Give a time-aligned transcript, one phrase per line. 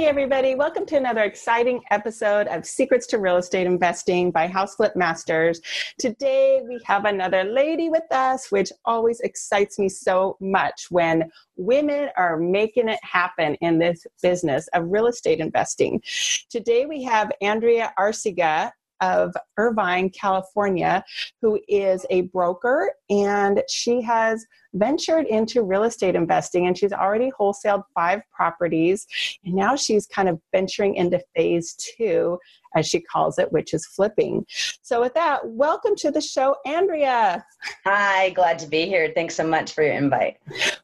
[0.00, 4.76] Hey, everybody, welcome to another exciting episode of Secrets to Real Estate Investing by House
[4.76, 5.60] Flip Masters.
[5.98, 12.08] Today, we have another lady with us, which always excites me so much when women
[12.16, 16.00] are making it happen in this business of real estate investing.
[16.48, 21.04] Today, we have Andrea Arcega of Irvine, California,
[21.42, 27.30] who is a broker and she has ventured into real estate investing and she's already
[27.38, 29.06] wholesaled five properties.
[29.44, 32.38] And now she's kind of venturing into phase two,
[32.76, 34.46] as she calls it, which is flipping.
[34.82, 37.44] So, with that, welcome to the show, Andrea.
[37.84, 39.12] Hi, glad to be here.
[39.14, 40.38] Thanks so much for your invite.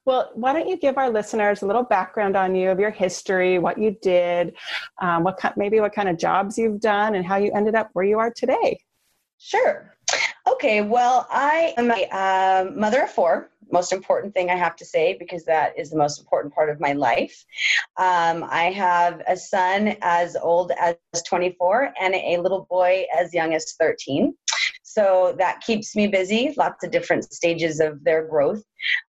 [0.05, 3.59] Well, why don't you give our listeners a little background on you, of your history,
[3.59, 4.55] what you did,
[5.01, 8.05] um, what maybe what kind of jobs you've done, and how you ended up where
[8.05, 8.79] you are today?
[9.39, 9.97] Sure.
[10.47, 14.85] Okay, well, I am a uh, mother of four most important thing I have to
[14.85, 17.45] say because that is the most important part of my life.
[17.97, 23.55] Um, I have a son as old as 24 and a little boy as young
[23.55, 24.35] as 13.
[24.83, 28.63] So that keeps me busy, lots of different stages of their growth.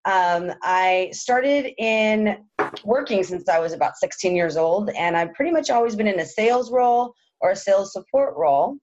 [0.06, 2.44] Um, I started in
[2.84, 6.20] working since I was about 16 years old, and I've pretty much always been in
[6.20, 8.78] a sales role or a sales support role.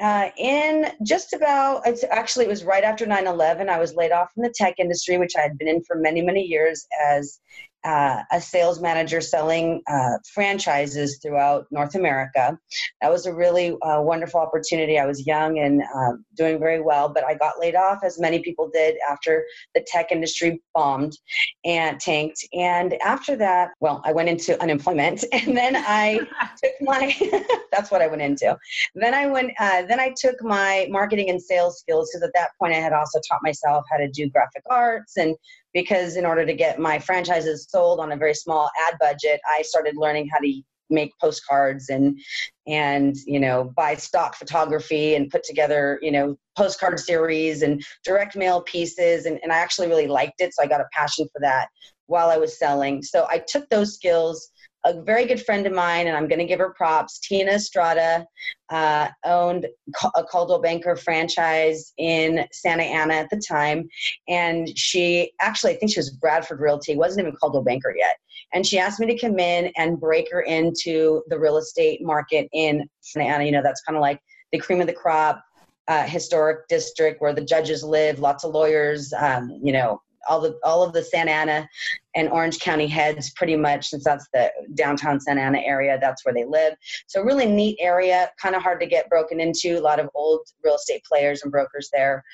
[0.00, 3.68] Uh, in just about, actually, it was right after 9 11.
[3.68, 6.22] I was laid off from the tech industry, which I had been in for many,
[6.22, 7.40] many years as
[7.84, 12.58] uh, a sales manager selling uh, franchises throughout North America.
[13.02, 14.98] That was a really uh, wonderful opportunity.
[14.98, 18.40] I was young and um, doing very well, but I got laid off, as many
[18.40, 21.16] people did, after the tech industry bombed
[21.64, 22.46] and tanked.
[22.54, 26.20] And after that, well, I went into unemployment, and then I
[26.62, 27.14] took my.
[27.72, 28.56] that's what I went into.
[28.94, 29.52] Then I went.
[29.58, 32.92] Uh, then I took my marketing and sales skills because at that point I had
[32.92, 35.36] also taught myself how to do graphic arts and
[35.74, 39.62] because in order to get my franchises sold on a very small ad budget, I
[39.62, 42.18] started learning how to make postcards and
[42.66, 48.36] and you know buy stock photography and put together you know postcard series and direct
[48.36, 49.26] mail pieces.
[49.26, 51.68] And, and i actually really liked it so i got a passion for that
[52.06, 53.02] while i was selling.
[53.02, 54.50] So i took those skills
[54.84, 57.18] a very good friend of mine, and I'm going to give her props.
[57.18, 58.26] Tina Estrada
[58.70, 59.66] uh, owned
[60.14, 63.88] a Coldwell Banker franchise in Santa Ana at the time,
[64.28, 68.16] and she actually, I think she was Bradford Realty, wasn't even Coldwell Banker yet.
[68.52, 72.48] And she asked me to come in and break her into the real estate market
[72.52, 73.44] in Santa Ana.
[73.44, 74.20] You know, that's kind of like
[74.52, 75.42] the cream of the crop.
[75.86, 80.58] Uh, historic district where the judges live, lots of lawyers, um, you know, all the
[80.64, 81.68] all of the Santa Ana
[82.14, 86.34] and Orange County heads pretty much since that's the downtown Santa Ana area that's where
[86.34, 86.74] they live
[87.06, 90.40] so really neat area kind of hard to get broken into a lot of old
[90.62, 92.24] real estate players and brokers there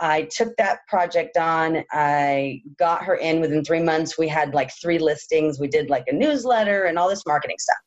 [0.00, 1.84] I took that project on.
[1.90, 4.16] I got her in within three months.
[4.16, 5.58] We had like three listings.
[5.58, 7.78] We did like a newsletter and all this marketing stuff.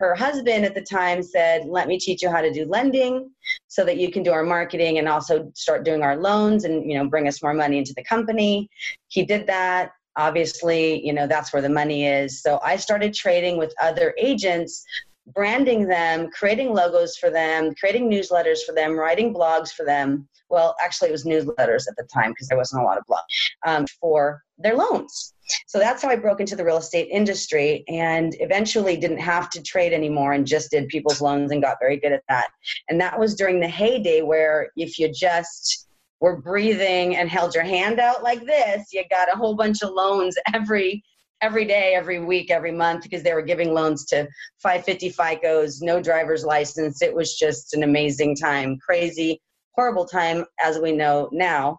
[0.00, 3.30] Her husband at the time said, Let me teach you how to do lending
[3.68, 6.98] so that you can do our marketing and also start doing our loans and you
[6.98, 8.68] know bring us more money into the company.
[9.08, 9.92] He did that.
[10.16, 12.42] Obviously you know that's where the money is.
[12.42, 14.84] So i started trading with other agents
[15.28, 20.28] branding them creating logos for them creating newsletters for them writing blogs for them.
[20.48, 23.22] Well actually it was newsletters at the time because there wasn't a lot of blog
[23.66, 25.33] um, for their loans
[25.66, 29.62] so that's how i broke into the real estate industry and eventually didn't have to
[29.62, 32.48] trade anymore and just did people's loans and got very good at that
[32.88, 35.84] and that was during the heyday where if you just
[36.24, 39.90] were breathing and held your hand out like this, you got a whole bunch of
[39.90, 41.04] loans every
[41.42, 44.26] every day, every week, every month because they were giving loans to
[44.62, 47.02] 550 FICOs, no driver's license.
[47.02, 49.42] It was just an amazing time, crazy,
[49.72, 51.78] horrible time as we know now.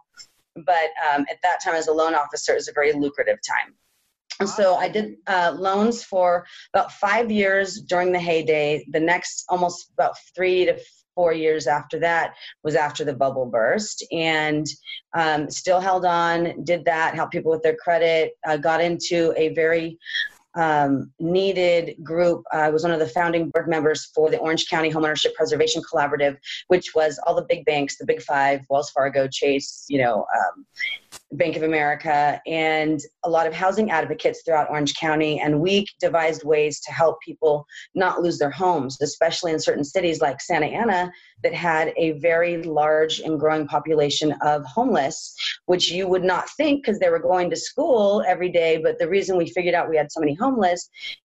[0.64, 3.74] But um, at that time, as a loan officer, it was a very lucrative time.
[4.38, 8.84] And so I did uh, loans for about five years during the heyday.
[8.90, 10.78] The next almost about three to
[11.14, 14.66] four years after that was after the bubble burst and
[15.14, 19.48] um, still held on did that help people with their credit uh, got into a
[19.54, 19.98] very
[20.56, 22.42] um, needed group.
[22.52, 26.36] I was one of the founding board members for the Orange County Homeownership Preservation Collaborative,
[26.68, 30.66] which was all the big banks, the big five, Wells Fargo, Chase, you know, um,
[31.32, 35.40] Bank of America, and a lot of housing advocates throughout Orange County.
[35.40, 40.20] And we devised ways to help people not lose their homes, especially in certain cities
[40.20, 41.12] like Santa Ana
[41.42, 45.34] that had a very large and growing population of homeless,
[45.66, 48.78] which you would not think because they were going to school every day.
[48.78, 50.45] But the reason we figured out we had so many homeless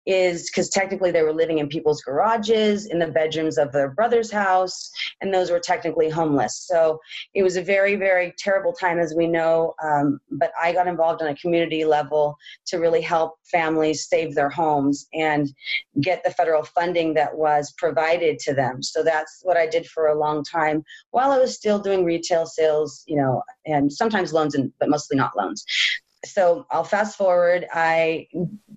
[0.06, 4.30] is because technically they were living in people's garages, in the bedrooms of their brother's
[4.30, 4.90] house,
[5.20, 6.64] and those were technically homeless.
[6.66, 6.98] So
[7.34, 9.74] it was a very, very terrible time, as we know.
[9.82, 12.36] Um, but I got involved on a community level
[12.66, 15.52] to really help families save their homes and
[16.00, 18.82] get the federal funding that was provided to them.
[18.82, 22.46] So that's what I did for a long time while I was still doing retail
[22.46, 25.64] sales, you know, and sometimes loans, and, but mostly not loans
[26.24, 27.66] so I'll fast forward.
[27.72, 28.26] I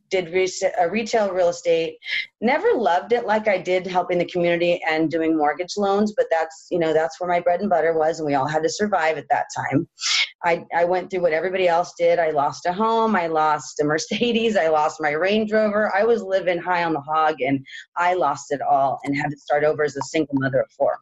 [0.09, 1.97] did re- uh, retail real estate.
[2.39, 6.67] Never loved it like I did helping the community and doing mortgage loans, but that's
[6.71, 9.17] you know that's where my bread and butter was, and we all had to survive
[9.17, 9.87] at that time.
[10.45, 12.19] I I went through what everybody else did.
[12.19, 13.15] I lost a home.
[13.15, 14.55] I lost a Mercedes.
[14.55, 15.93] I lost my Range Rover.
[15.95, 17.65] I was living high on the hog, and
[17.97, 20.97] I lost it all and had to start over as a single mother of four.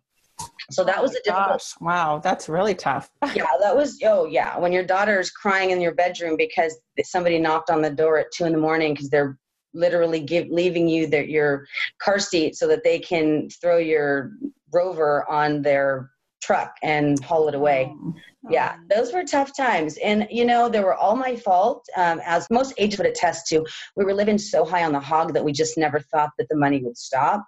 [0.71, 1.47] So that oh was a difficult.
[1.47, 3.09] Gosh, wow, that's really tough.
[3.35, 3.99] yeah, that was.
[4.03, 4.57] Oh, yeah.
[4.57, 8.31] When your daughter is crying in your bedroom because somebody knocked on the door at
[8.33, 9.38] two in the morning because they're
[9.73, 11.65] literally give, leaving you their, your
[12.01, 14.31] car seat so that they can throw your
[14.73, 16.09] rover on their
[16.41, 17.93] truck and haul it away.
[17.93, 18.13] Oh
[18.49, 19.97] yeah those were tough times.
[20.03, 23.65] And you know they were all my fault um, as most agents would attest to.
[23.95, 26.57] We were living so high on the hog that we just never thought that the
[26.57, 27.45] money would stop.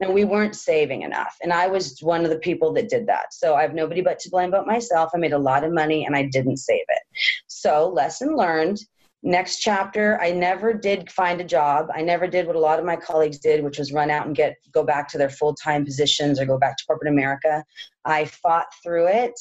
[0.00, 1.36] And we weren't saving enough.
[1.42, 3.34] And i was one of the people that did that.
[3.34, 5.10] So i have nobody but to blame but myself.
[5.14, 7.02] I made a lot of money and i didn't save it.
[7.48, 8.78] So lesson learned
[9.22, 11.88] next chapter i never did find a job.
[11.94, 14.34] I never did what a lot of my colleagues did which was run out and
[14.34, 17.64] get go back to their full-time positions or go back to corporate america.
[18.04, 19.38] I fought through it.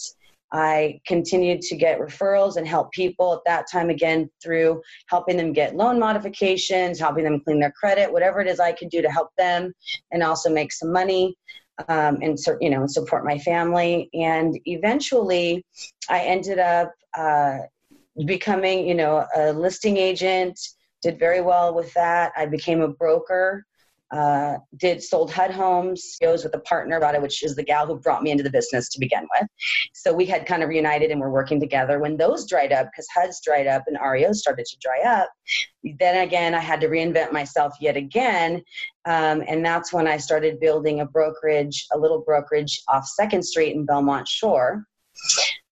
[0.51, 5.53] I continued to get referrals and help people at that time again through helping them
[5.53, 9.11] get loan modifications, helping them clean their credit, whatever it is I could do to
[9.11, 9.71] help them
[10.11, 11.35] and also make some money
[11.87, 14.09] um, and you know support my family.
[14.13, 15.63] And eventually,
[16.09, 17.59] I ended up uh,
[18.25, 20.59] becoming you know a listing agent.
[21.01, 22.33] Did very well with that.
[22.35, 23.65] I became a broker
[24.11, 27.85] uh, did sold HUD homes, goes with a partner about it, which is the gal
[27.85, 29.47] who brought me into the business to begin with.
[29.93, 31.99] So we had kind of reunited and we're working together.
[31.99, 35.29] When those dried up, because HUD's dried up and REO started to dry up,
[35.99, 38.63] then again I had to reinvent myself yet again,
[39.05, 43.75] um, and that's when I started building a brokerage, a little brokerage off Second Street
[43.75, 44.85] in Belmont Shore.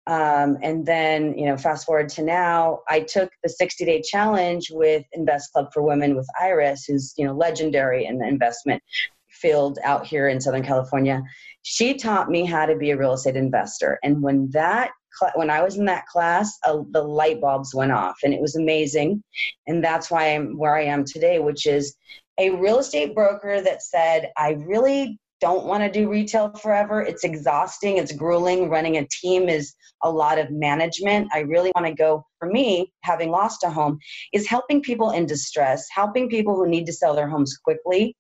[0.07, 4.69] Um, and then, you know, fast forward to now, I took the 60 day challenge
[4.71, 8.81] with Invest Club for Women with Iris, who's, you know, legendary in the investment
[9.29, 11.21] field out here in Southern California.
[11.63, 13.99] She taught me how to be a real estate investor.
[14.01, 14.91] And when that
[15.33, 18.55] when I was in that class, uh, the light bulbs went off and it was
[18.55, 19.23] amazing.
[19.65, 21.95] And that's why I'm where I am today, which is
[22.37, 27.01] a real estate broker that said, I really don't want to do retail forever.
[27.01, 28.69] It's exhausting, it's grueling.
[28.69, 29.73] Running a team is
[30.03, 31.29] a lot of management.
[31.33, 33.99] I really want to go, for me, having lost a home,
[34.33, 38.15] is helping people in distress, helping people who need to sell their homes quickly,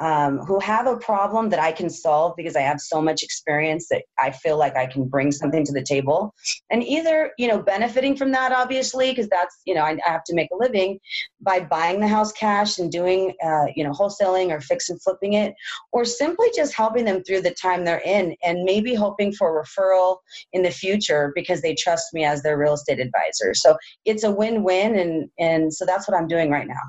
[0.00, 3.88] um, who have a problem that I can solve because I have so much experience
[3.90, 6.34] that I feel like I can bring something to the table.
[6.70, 10.24] And either, you know, benefiting from that, obviously, because that's, you know, I, I, have
[10.24, 10.98] to make a living
[11.42, 15.34] by buying the house cash and doing, uh, you know, wholesaling or fix and flipping
[15.34, 15.54] it,
[15.92, 20.18] or simply just helping them through the time they're in and maybe hoping for referral
[20.54, 23.52] in the future because they trust me as their real estate advisor.
[23.54, 24.98] So it's a win win.
[24.98, 26.80] And, and so that's what I'm doing right now.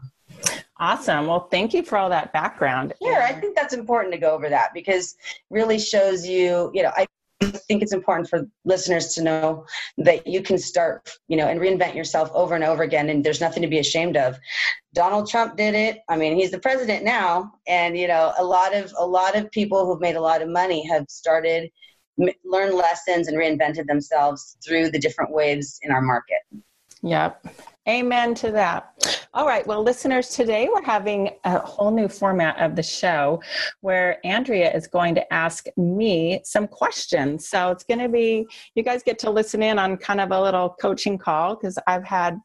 [0.81, 1.27] Awesome.
[1.27, 2.93] Well, thank you for all that background.
[2.99, 5.15] Yeah, I think that's important to go over that because
[5.51, 7.05] really shows you, you know, I
[7.39, 9.65] think it's important for listeners to know
[9.99, 13.39] that you can start, you know, and reinvent yourself over and over again and there's
[13.39, 14.39] nothing to be ashamed of.
[14.95, 15.99] Donald Trump did it.
[16.09, 19.51] I mean, he's the president now and you know, a lot of a lot of
[19.51, 21.69] people who've made a lot of money have started
[22.43, 26.41] learn lessons and reinvented themselves through the different waves in our market.
[27.03, 27.45] Yep.
[27.89, 28.93] Amen to that.
[29.33, 29.65] All right.
[29.65, 33.41] Well, listeners, today we're having a whole new format of the show
[33.79, 37.47] where Andrea is going to ask me some questions.
[37.47, 38.45] So it's going to be,
[38.75, 42.03] you guys get to listen in on kind of a little coaching call because I've
[42.03, 42.37] had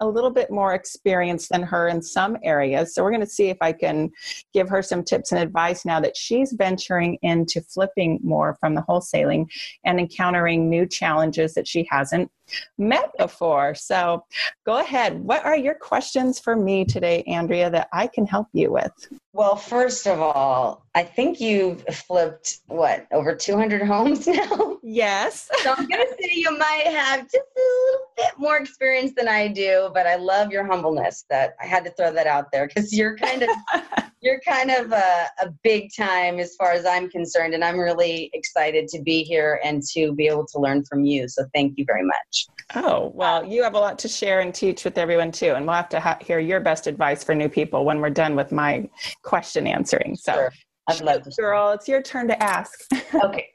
[0.00, 2.92] a little bit more experience than her in some areas.
[2.92, 4.10] So we're going to see if I can
[4.52, 8.82] give her some tips and advice now that she's venturing into flipping more from the
[8.82, 9.46] wholesaling
[9.84, 12.30] and encountering new challenges that she hasn't
[12.78, 13.74] met before.
[13.74, 14.24] So
[14.66, 15.20] go ahead.
[15.20, 18.92] What are your questions for me today, Andrea, that I can help you with?
[19.34, 24.76] Well, first of all, I think you've flipped what over 200 homes now.
[24.82, 25.48] Yes.
[25.62, 29.28] so I'm going to say you might have just a little bit more experience than
[29.28, 31.24] I do, but I love your humbleness.
[31.30, 33.48] That I had to throw that out there because you're kind of
[34.20, 38.30] you're kind of a, a big time as far as I'm concerned, and I'm really
[38.34, 41.26] excited to be here and to be able to learn from you.
[41.28, 42.48] So thank you very much.
[42.74, 45.76] Oh well, you have a lot to share and teach with everyone too, and we'll
[45.76, 48.88] have to ha- hear your best advice for new people when we're done with my
[49.22, 50.16] question answering.
[50.16, 50.32] So.
[50.32, 50.52] Sure.
[50.88, 51.30] I'd love to.
[51.38, 52.86] Girl, it's your turn to ask.
[53.14, 53.50] okay.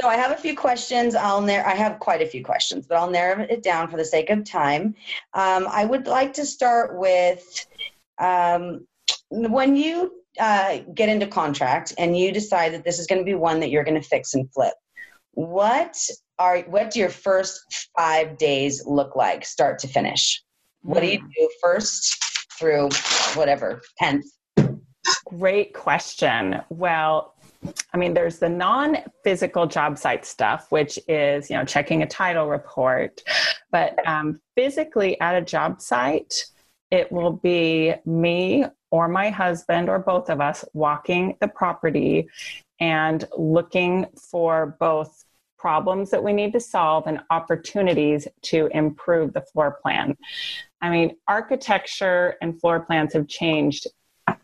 [0.00, 1.14] So I have a few questions.
[1.14, 4.04] I'll narrow, I have quite a few questions, but I'll narrow it down for the
[4.04, 4.96] sake of time.
[5.34, 7.44] Um, I would like to start with
[8.18, 8.86] um,
[9.30, 13.34] when you uh, get into contract and you decide that this is going to be
[13.34, 14.74] one that you're going to fix and flip.
[15.32, 15.96] What
[16.38, 20.42] are what do your first five days look like, start to finish?
[20.82, 21.26] What do you hmm.
[21.36, 22.22] do first
[22.58, 22.88] through
[23.34, 24.26] whatever tenth?
[25.26, 26.62] Great question.
[26.68, 27.34] Well,
[27.92, 32.06] I mean, there's the non physical job site stuff, which is, you know, checking a
[32.06, 33.22] title report.
[33.70, 36.44] But um, physically at a job site,
[36.90, 42.28] it will be me or my husband or both of us walking the property
[42.78, 45.24] and looking for both
[45.58, 50.16] problems that we need to solve and opportunities to improve the floor plan.
[50.80, 53.86] I mean, architecture and floor plans have changed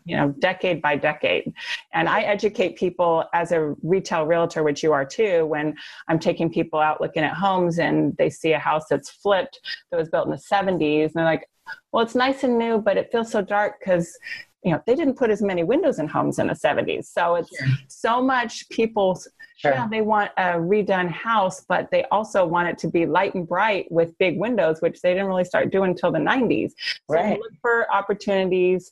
[0.05, 1.53] you know decade by decade
[1.93, 5.75] and i educate people as a retail realtor which you are too when
[6.07, 9.59] i'm taking people out looking at homes and they see a house that's flipped
[9.91, 11.47] that was built in the 70s and they're like
[11.91, 14.17] well it's nice and new but it feels so dark because
[14.63, 17.55] you know they didn't put as many windows in homes in the 70s so it's
[17.57, 17.67] sure.
[17.87, 19.21] so much people
[19.57, 19.71] sure.
[19.71, 23.47] yeah they want a redone house but they also want it to be light and
[23.47, 26.71] bright with big windows which they didn't really start doing until the 90s
[27.09, 27.39] so right.
[27.39, 28.91] look for opportunities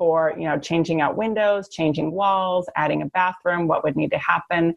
[0.00, 4.16] for you know changing out windows changing walls adding a bathroom what would need to
[4.18, 4.74] happen.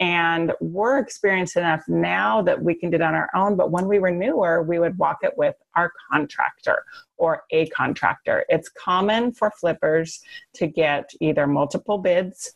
[0.00, 3.86] And we're experienced enough now that we can do it on our own but when
[3.86, 6.82] we were newer we would walk it with our contractor
[7.18, 8.44] or a contractor.
[8.48, 10.20] It's common for flippers
[10.54, 12.54] to get either multiple bids.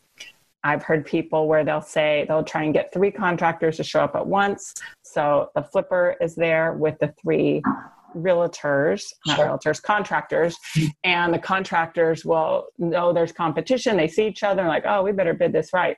[0.65, 4.17] I've heard people where they'll say they'll try and get three contractors to show up
[4.17, 4.75] at once.
[5.03, 7.63] So the flipper is there with the three
[8.17, 9.47] realtors, not sure.
[9.47, 10.89] realtors, contractors, mm-hmm.
[11.05, 13.97] and the contractors will know there's competition.
[13.97, 15.97] They see each other and like, oh, we better bid this right.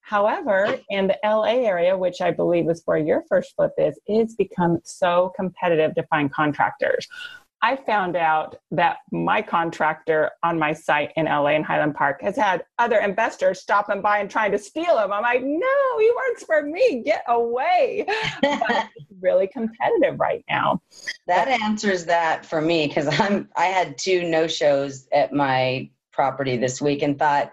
[0.00, 4.34] However, in the LA area, which I believe is where your first flip is, it's
[4.34, 7.06] become so competitive to find contractors.
[7.60, 12.36] I found out that my contractor on my site in LA in Highland Park has
[12.36, 15.12] had other investors stopping by and trying to steal him.
[15.12, 17.02] I'm like, no, he works for me.
[17.04, 18.04] Get away.
[18.42, 20.80] it's really competitive right now.
[21.26, 26.56] That answers that for me because I'm I had two no shows at my property
[26.56, 27.52] this week and thought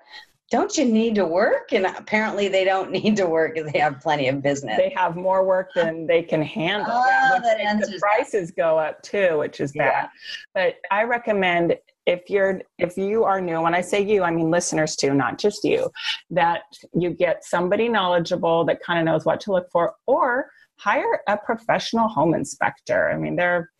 [0.52, 1.74] don't you need to work?
[1.74, 4.78] And apparently they don't need to work because they have plenty of business.
[4.78, 6.88] They have more work than they can handle.
[6.90, 8.56] Oh, that answers the prices that.
[8.56, 10.04] go up too, which is yeah.
[10.04, 10.10] bad.
[10.54, 11.76] But I recommend
[12.06, 15.40] if you're if you are new when i say you i mean listeners too not
[15.40, 15.90] just you
[16.30, 16.62] that
[16.94, 21.36] you get somebody knowledgeable that kind of knows what to look for or hire a
[21.36, 23.72] professional home inspector i mean they're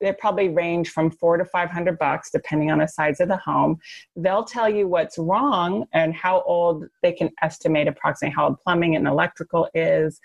[0.00, 3.78] they probably range from four to 500 bucks, depending on the size of the home.
[4.16, 8.96] They'll tell you what's wrong and how old they can estimate approximately how old plumbing
[8.96, 10.20] and electrical is.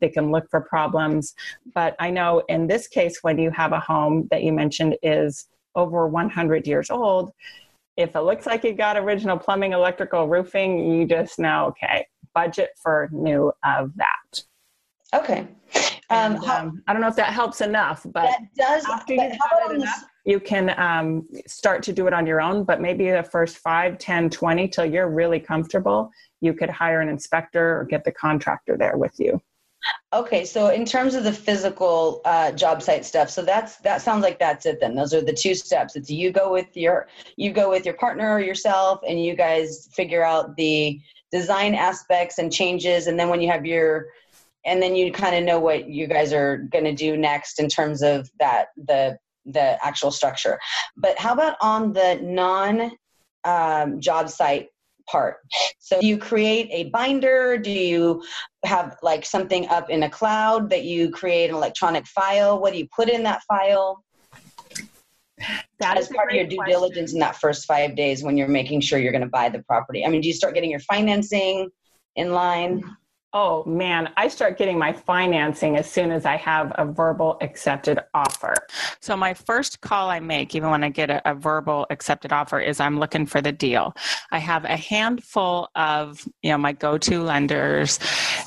[0.00, 1.34] They can look for problems.
[1.74, 5.48] But I know in this case, when you have a home that you mentioned is
[5.74, 7.32] over 100 years old,
[7.96, 12.70] if it looks like you got original plumbing, electrical, roofing, you just know, okay, budget
[12.76, 14.42] for new of that.
[15.14, 15.46] Okay.
[16.10, 18.84] Um, um, I don't know if that helps enough, but that does.
[18.84, 19.32] After you,
[19.70, 22.64] enough, you can um, start to do it on your own.
[22.64, 26.10] But maybe the first 5, 10, 20 till you're really comfortable,
[26.40, 29.40] you could hire an inspector or get the contractor there with you.
[30.12, 34.22] Okay, so in terms of the physical uh, job site stuff, so that's that sounds
[34.22, 34.80] like that's it.
[34.80, 35.94] Then those are the two steps.
[35.94, 39.88] It's you go with your you go with your partner or yourself, and you guys
[39.92, 44.06] figure out the design aspects and changes, and then when you have your
[44.66, 47.68] and then you kind of know what you guys are going to do next in
[47.68, 50.58] terms of that the the actual structure.
[50.96, 52.90] But how about on the non
[53.44, 54.68] um, job site
[55.08, 55.36] part?
[55.78, 57.56] So do you create a binder?
[57.56, 58.24] Do you
[58.64, 62.60] have like something up in a cloud that you create an electronic file?
[62.60, 64.02] What do you put in that file?
[65.78, 66.72] That as part of your due question.
[66.72, 69.62] diligence in that first five days when you're making sure you're going to buy the
[69.64, 70.04] property.
[70.04, 71.68] I mean do you start getting your financing
[72.16, 72.82] in line
[73.32, 77.98] Oh man, I start getting my financing as soon as I have a verbal accepted
[78.14, 78.54] offer.
[79.00, 82.60] So, my first call I make, even when I get a, a, verbal accepted offer,
[82.60, 83.94] is I'm looking for the deal.
[84.30, 87.98] I have a handful of you know my go-to lenders,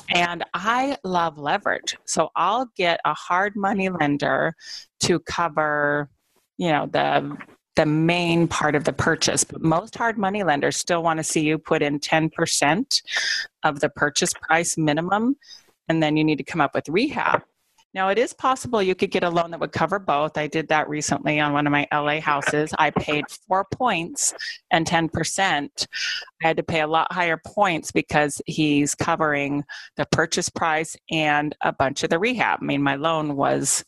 [0.08, 1.96] and I love leverage.
[2.06, 4.56] So I'll get a hard money lender
[5.00, 6.10] to cover
[6.56, 7.36] you know the
[7.80, 9.42] the main part of the purchase.
[9.42, 13.02] But most hard money lenders still want to see you put in 10%
[13.62, 15.36] of the purchase price minimum,
[15.88, 17.42] and then you need to come up with rehab.
[17.92, 20.38] Now, it is possible you could get a loan that would cover both.
[20.38, 22.72] I did that recently on one of my LA houses.
[22.78, 24.32] I paid four points
[24.70, 25.86] and 10%.
[26.42, 29.64] I had to pay a lot higher points because he's covering
[29.96, 32.60] the purchase price and a bunch of the rehab.
[32.62, 33.84] I mean, my loan was,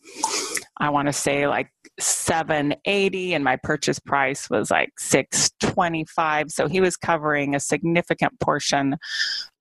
[0.78, 6.80] I want to say, like 780 and my purchase price was like 625 so he
[6.80, 8.96] was covering a significant portion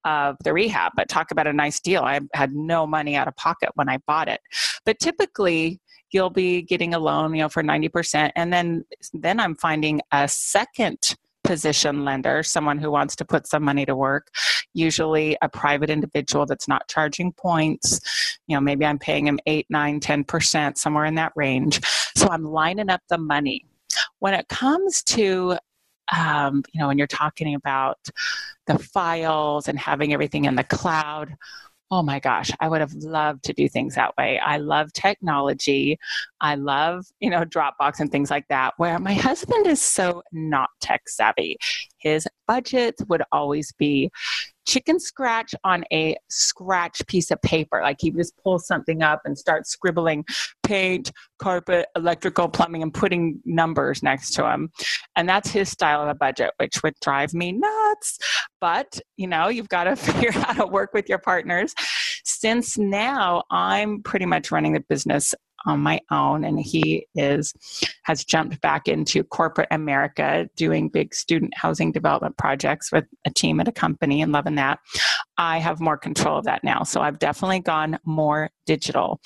[0.05, 3.35] of the rehab but talk about a nice deal i had no money out of
[3.35, 4.41] pocket when i bought it
[4.85, 5.79] but typically
[6.11, 10.27] you'll be getting a loan you know for 90% and then then i'm finding a
[10.27, 14.27] second position lender, someone who wants to put some money to work,
[14.73, 17.99] usually a private individual that's not charging points.
[18.47, 21.81] You know, maybe I'm paying him eight, nine, ten percent, somewhere in that range.
[22.15, 23.65] So I'm lining up the money.
[24.19, 25.57] When it comes to
[26.15, 27.97] um, you know, when you're talking about
[28.67, 31.35] the files and having everything in the cloud,
[31.91, 34.39] oh my gosh, I would have loved to do things that way.
[34.39, 35.99] I love technology.
[36.39, 40.69] I love, you know, Dropbox and things like that, where my husband is so not
[40.79, 41.57] tech savvy.
[41.97, 44.09] His budget would always be
[44.67, 47.81] chicken scratch on a scratch piece of paper.
[47.81, 50.25] Like he just pulls something up and starts scribbling
[50.63, 54.71] paint, carpet, electrical, plumbing, and putting numbers next to him.
[55.15, 58.19] And that's his style of a budget, which would drive me nuts.
[58.59, 61.73] But, you know, you've got to figure out how to work with your partners.
[62.23, 65.33] Since now I'm pretty much running the business
[65.65, 67.53] on my own and he is
[68.03, 73.59] has jumped back into corporate america doing big student housing development projects with a team
[73.59, 74.79] at a company and loving that.
[75.37, 79.19] I have more control of that now so i've definitely gone more digital.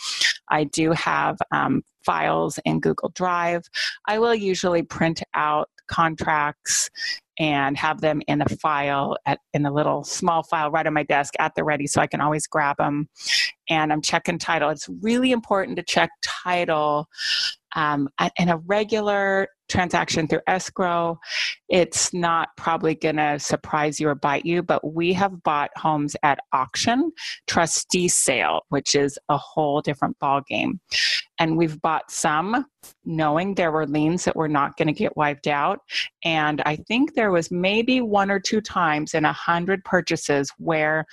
[0.49, 3.63] I do have um, files in google drive.
[4.07, 6.89] I will usually print out contracts
[7.37, 11.03] and have them in a file at in a little small file right on my
[11.03, 13.09] desk at the ready so I can always grab them.
[13.69, 14.69] And I'm checking title.
[14.69, 17.07] It's really important to check title
[17.75, 21.19] um, in a regular transaction through escrow,
[21.69, 26.15] it's not probably going to surprise you or bite you, but we have bought homes
[26.23, 27.11] at auction,
[27.47, 30.79] trustee sale, which is a whole different ball game.
[31.39, 32.65] And we've bought some
[33.03, 35.79] knowing there were liens that were not going to get wiped out.
[36.23, 41.05] And I think there was maybe one or two times in a hundred purchases where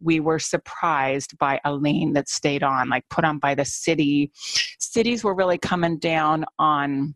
[0.00, 4.30] we were surprised by a lien that stayed on, like put on by the city.
[4.78, 7.14] Cities were really coming down on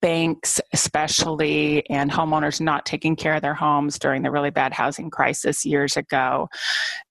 [0.00, 5.10] banks, especially, and homeowners not taking care of their homes during the really bad housing
[5.10, 6.48] crisis years ago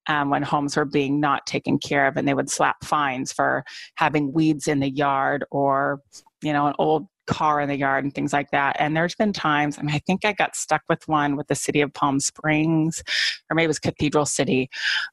[0.08, 3.64] um, when homes were being not taken care of and they would slap fines for
[3.96, 6.02] having weeds in the yard or
[6.42, 8.76] you know an old car in the yard and things like that.
[8.80, 11.56] And there's been times, I mean, I think I got stuck with one with the
[11.56, 13.04] city of Palm Springs,
[13.50, 14.68] or maybe it was Cathedral City.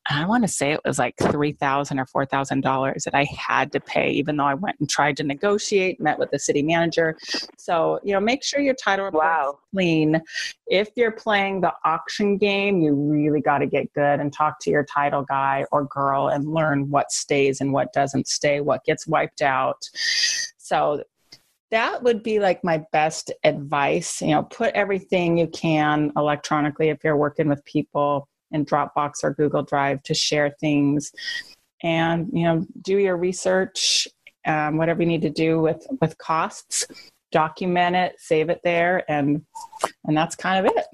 [0.09, 3.81] And I want to say it was like 3,000 or $4,000 that I had to
[3.81, 7.18] pay, even though I went and tried to negotiate, met with the city manager.
[7.59, 9.59] So, you know, make sure your title report wow.
[9.74, 10.22] clean.
[10.66, 14.70] If you're playing the auction game, you really got to get good and talk to
[14.70, 19.07] your title guy or girl and learn what stays and what doesn't stay, what gets
[19.07, 19.83] wiped out.
[20.57, 21.05] So
[21.70, 27.02] that would be like my best advice you know put everything you can electronically if
[27.02, 31.12] you're working with people in dropbox or google drive to share things.
[31.83, 34.09] And you know do your research
[34.46, 36.87] um, whatever you need to do with with costs
[37.33, 39.44] document it save it there and
[40.07, 40.87] and that's kind of it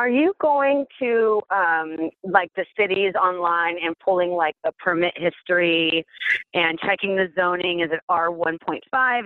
[0.00, 6.06] are you going to um, like the cities online and pulling like the permit history
[6.54, 7.80] and checking the zoning?
[7.80, 8.78] Is it R 1.5?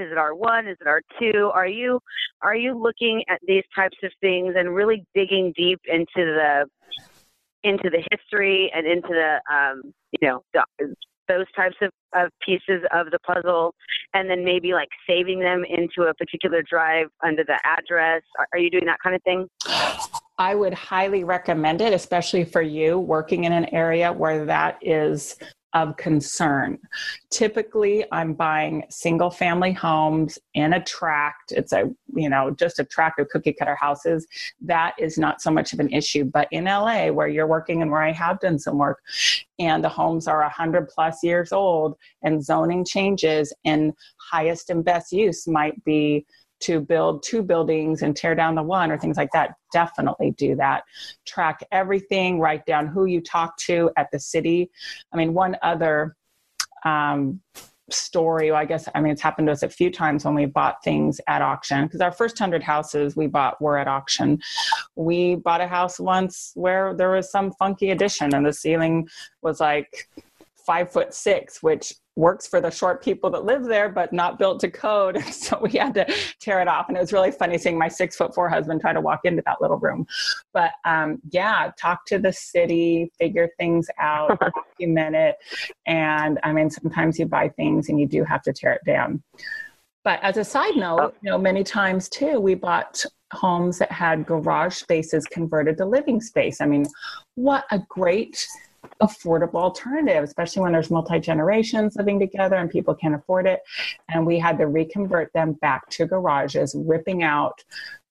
[0.04, 0.66] Is it R 1?
[0.66, 1.52] Is it R 2?
[1.54, 2.00] Are you
[2.42, 6.66] are you looking at these types of things and really digging deep into the
[7.62, 10.42] into the history and into the um, you know
[11.28, 13.76] those types of, of pieces of the puzzle
[14.12, 18.58] and then maybe like saving them into a particular drive under the address are, are
[18.58, 19.46] you doing that kind of thing
[20.38, 25.36] I would highly recommend it, especially for you working in an area where that is
[25.74, 26.78] of concern.
[27.30, 31.50] Typically, I'm buying single family homes in a tract.
[31.50, 34.26] It's a, you know, just a tract of cookie cutter houses.
[34.60, 36.24] That is not so much of an issue.
[36.24, 39.00] But in LA, where you're working and where I have done some work,
[39.58, 45.12] and the homes are 100 plus years old, and zoning changes, and highest and best
[45.12, 46.24] use might be
[46.64, 50.56] to build two buildings and tear down the one or things like that, definitely do
[50.56, 50.84] that.
[51.26, 54.70] Track everything, write down who you talk to at the city.
[55.12, 56.16] I mean, one other
[56.84, 57.40] um,
[57.90, 60.82] story, I guess, I mean, it's happened to us a few times when we bought
[60.82, 64.40] things at auction because our first 100 houses we bought were at auction.
[64.96, 69.08] We bought a house once where there was some funky addition and the ceiling
[69.42, 70.08] was like
[70.66, 74.60] five foot six, which works for the short people that live there, but not built
[74.60, 75.22] to code.
[75.34, 76.06] So we had to
[76.40, 76.88] tear it off.
[76.88, 79.42] And it was really funny seeing my six foot four husband try to walk into
[79.44, 80.06] that little room.
[80.54, 84.38] But um, yeah, talk to the city, figure things out,
[84.78, 85.36] document it.
[85.86, 89.22] And I mean, sometimes you buy things and you do have to tear it down.
[90.02, 91.12] But as a side note, oh.
[91.20, 96.20] you know, many times too, we bought homes that had garage spaces converted to living
[96.20, 96.60] space.
[96.60, 96.86] I mean,
[97.34, 98.46] what a great
[99.02, 103.60] affordable alternative, especially when there's multi generations living together and people can't afford it.
[104.08, 107.62] And we had to reconvert them back to garages, ripping out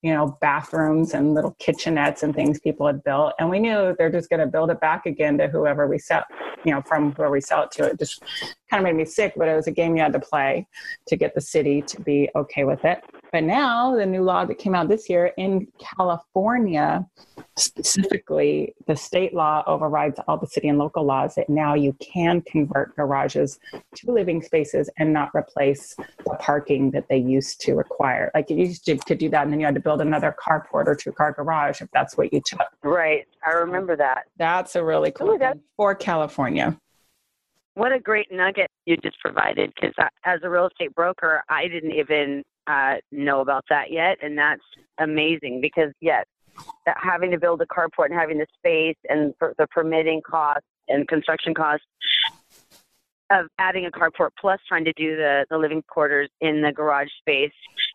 [0.03, 3.33] you know, bathrooms and little kitchenettes and things people had built.
[3.39, 6.23] And we knew they're just going to build it back again to whoever we sell,
[6.65, 7.85] you know, from whoever we sell it to.
[7.85, 8.21] It just
[8.69, 10.67] kind of made me sick, but it was a game you had to play
[11.07, 13.01] to get the city to be okay with it.
[13.31, 17.03] But now the new law that came out this year in California,
[17.57, 22.41] specifically, the state law overrides all the city and local laws that now you can
[22.41, 23.59] convert garages
[23.95, 28.29] to living spaces and not replace the parking that they used to require.
[28.35, 30.87] Like you used to, to do that, and then you had to build another carport
[30.87, 32.67] or two car garage if that's what you took.
[32.83, 33.25] Right.
[33.45, 34.23] I remember that.
[34.37, 36.77] That's a really cool Ooh, thing for California.
[37.75, 41.93] What a great nugget you just provided because as a real estate broker, I didn't
[41.93, 44.17] even uh, know about that yet.
[44.21, 44.61] And that's
[44.99, 46.25] amazing because, yes,
[46.85, 51.07] that having to build a carport and having the space and the permitting costs and
[51.07, 51.85] construction costs
[53.31, 57.07] of adding a carport plus trying to do the, the living quarters in the garage
[57.19, 57.51] space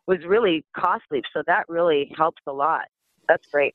[0.08, 1.22] was really costly.
[1.32, 2.86] So that really helps a lot.
[3.28, 3.74] That's great.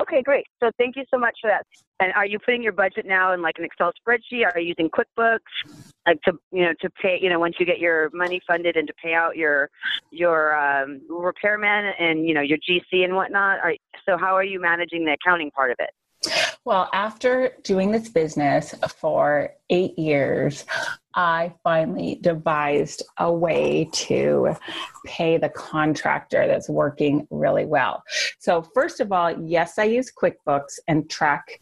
[0.00, 0.44] Okay, great.
[0.60, 1.64] So thank you so much for that.
[2.00, 4.44] And are you putting your budget now in like an Excel spreadsheet?
[4.52, 5.38] Are you using QuickBooks,
[6.06, 8.86] like to you know to pay you know once you get your money funded and
[8.88, 9.70] to pay out your
[10.10, 13.58] your um, repairman and you know your GC and whatnot?
[13.60, 15.90] Are, so how are you managing the accounting part of it?
[16.64, 20.66] Well, after doing this business for eight years,
[21.14, 24.54] I finally devised a way to
[25.06, 28.02] pay the contractor that's working really well.
[28.38, 31.60] So, first of all, yes, I use QuickBooks and track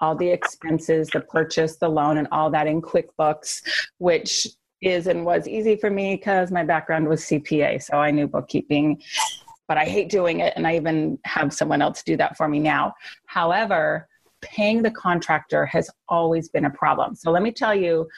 [0.00, 3.62] all the expenses, the purchase, the loan, and all that in QuickBooks,
[3.98, 4.46] which
[4.80, 9.02] is and was easy for me because my background was CPA, so I knew bookkeeping.
[9.66, 12.58] But I hate doing it, and I even have someone else do that for me
[12.58, 12.94] now.
[13.26, 14.08] However,
[14.40, 17.14] paying the contractor has always been a problem.
[17.14, 18.08] So let me tell you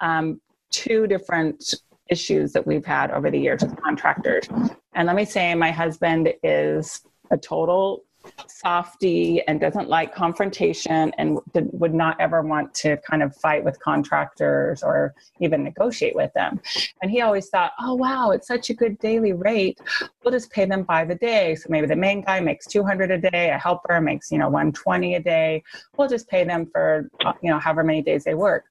[0.00, 1.74] um, two different
[2.08, 4.48] issues that we've had over the years with contractors.
[4.94, 8.04] And let me say, my husband is a total
[8.46, 13.78] softy and doesn't like confrontation and would not ever want to kind of fight with
[13.80, 16.60] contractors or even negotiate with them.
[17.02, 19.80] And he always thought, oh, wow, it's such a good daily rate.
[20.22, 21.54] We'll just pay them by the day.
[21.54, 25.16] So maybe the main guy makes 200 a day, a helper makes, you know, 120
[25.16, 25.62] a day.
[25.96, 28.64] We'll just pay them for, uh, you know, however many days they work.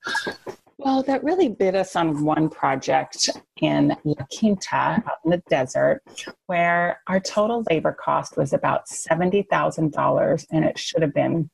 [0.83, 3.29] Well, that really bit us on one project
[3.61, 6.01] in La Quinta out in the desert
[6.47, 11.51] where our total labor cost was about $70,000 and it should have been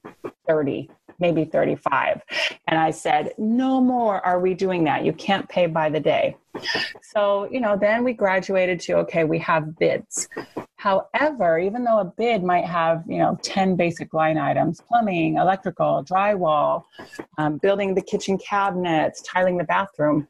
[0.48, 2.22] 30 maybe 35
[2.68, 5.04] and i said no more are we doing that.
[5.04, 6.38] You can't pay by the day
[7.02, 10.28] so you know then we graduated to okay we have bids
[10.78, 16.06] However, even though a bid might have, you know, 10 basic line items, plumbing, electrical,
[16.06, 16.84] drywall,
[17.40, 20.28] um, building the kitchen cabinets, tiling the bathroom,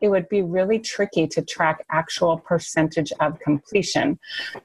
[0.00, 4.18] it would be really tricky to track actual percentage of completion.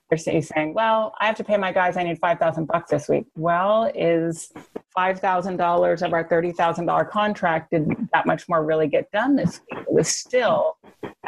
[0.09, 3.27] They're saying, well, I have to pay my guys, I need 5,000 bucks this week.
[3.37, 4.51] Well, is
[4.97, 9.81] $5,000 of our $30,000 contract, did that much more really get done this week?
[9.81, 10.75] It was still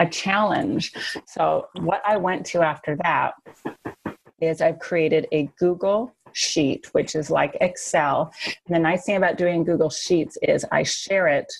[0.01, 0.93] a challenge.
[1.25, 3.33] So, what I went to after that
[4.41, 8.33] is I've created a Google sheet, which is like Excel.
[8.65, 11.51] And the nice thing about doing Google Sheets is I share it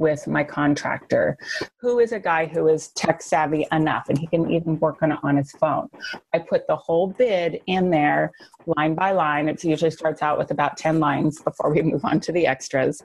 [0.00, 1.36] with my contractor
[1.76, 5.12] who is a guy who is tech savvy enough and he can even work on
[5.12, 5.88] it on his phone.
[6.32, 8.32] I put the whole bid in there
[8.76, 9.48] line by line.
[9.48, 13.02] It usually starts out with about 10 lines before we move on to the extras.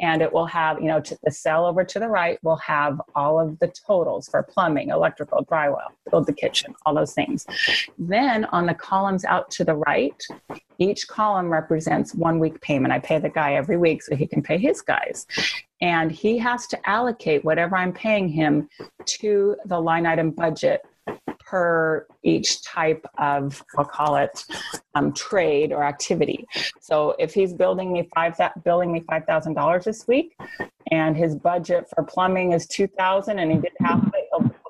[0.00, 3.38] And it will have, you know, the cell over to the right will have all
[3.38, 7.46] of the totals for plumbing, electrical, drywall, build the kitchen, all those things.
[7.98, 10.22] Then on the columns out to the right,
[10.78, 12.92] each column represents one week payment.
[12.92, 15.26] I pay the guy every week so he can pay his guys.
[15.80, 18.68] And he has to allocate whatever I'm paying him
[19.04, 20.84] to the line item budget
[21.38, 24.44] per each type of I'll call it
[24.94, 26.46] um, trade or activity.
[26.80, 30.36] So if he's building me five billing me five thousand dollars this week,
[30.90, 34.27] and his budget for plumbing is two thousand, and he did half of it,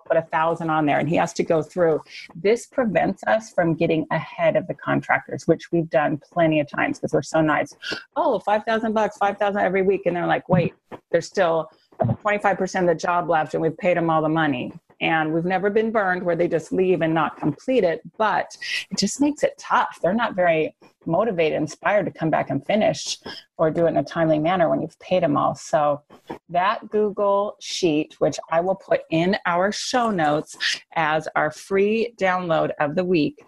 [0.09, 2.03] put a thousand on there, and he has to go through.
[2.35, 6.99] This prevents us from getting ahead of the contractors, which we've done plenty of times
[6.99, 7.75] because we're so nice.
[8.16, 10.75] Oh, five thousand bucks, five thousand every week, and they're like, wait,
[11.11, 15.33] there's still 25% of the job left and we've paid them all the money and
[15.33, 18.57] we've never been burned where they just leave and not complete it but
[18.90, 20.75] it just makes it tough they're not very
[21.09, 23.18] motivated inspired to come back and finish
[23.57, 25.55] or do it in a timely manner when you've paid them all.
[25.55, 26.03] So
[26.51, 30.57] that google sheet which i will put in our show notes
[30.94, 33.44] as our free download of the week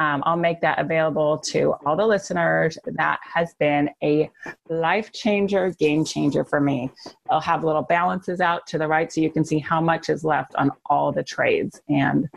[0.00, 2.78] um, I'll make that available to all the listeners.
[2.86, 4.30] That has been a
[4.70, 6.90] life changer, game changer for me.
[7.28, 10.24] I'll have little balances out to the right so you can see how much is
[10.24, 11.82] left on all the trades.
[11.90, 12.30] And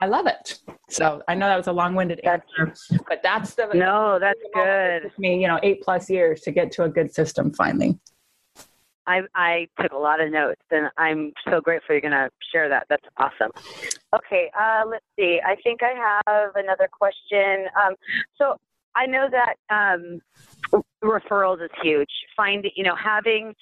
[0.00, 0.58] I love it.
[0.90, 2.74] So I know that was a long-winded answer,
[3.08, 5.12] but that's the no, that's good.
[5.16, 7.96] me, you know, eight plus years to get to a good system finally.
[9.06, 12.68] I, I took a lot of notes and I'm so grateful you're going to share
[12.68, 12.86] that.
[12.88, 13.50] That's awesome.
[14.14, 15.40] Okay, uh, let's see.
[15.44, 17.66] I think I have another question.
[17.82, 17.94] Um,
[18.36, 18.56] so
[18.96, 22.10] I know that um, referrals is huge.
[22.36, 23.54] Find, you know, having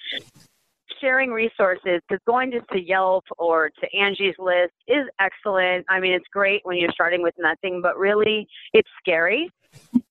[1.01, 5.85] sharing resources because going just to Yelp or to Angie's List is excellent.
[5.89, 9.51] I mean, it's great when you're starting with nothing, but really it's scary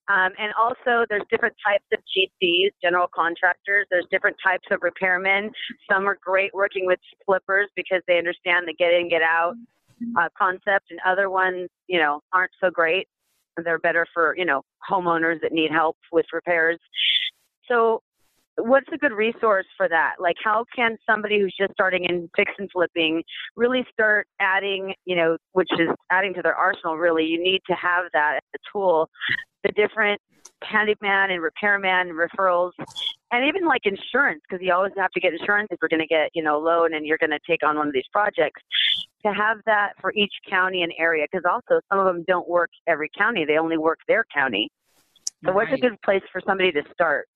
[0.08, 3.86] um, and also, there's different types of GCs, general contractors.
[3.90, 5.50] There's different types of repairmen.
[5.90, 9.54] Some are great working with flippers because they understand the get in, get out
[10.18, 13.06] uh, concept, and other ones, you know, aren't so great.
[13.62, 16.80] They're better for you know homeowners that need help with repairs.
[17.68, 18.02] So,
[18.56, 20.14] what's a good resource for that?
[20.18, 23.22] Like, how can somebody who's just starting in fix and flipping
[23.54, 26.96] really start adding, you know, which is adding to their arsenal?
[26.96, 29.08] Really, you need to have that as a tool
[29.62, 30.20] the different
[30.62, 32.72] handyman and repairman referrals
[33.32, 36.06] and even like insurance because you always have to get insurance if you're going to
[36.06, 38.62] get you know loan and you're going to take on one of these projects
[39.24, 42.70] to have that for each county and area because also some of them don't work
[42.86, 44.70] every county they only work their county
[45.44, 45.68] so right.
[45.68, 47.26] what's a good place for somebody to start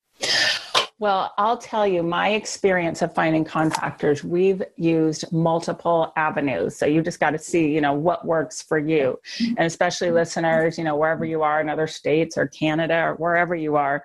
[0.98, 4.24] well, I'll tell you my experience of finding contractors.
[4.24, 6.74] We've used multiple avenues.
[6.76, 9.20] So you just got to see, you know, what works for you.
[9.40, 13.54] And especially listeners, you know, wherever you are in other states or Canada or wherever
[13.54, 14.04] you are,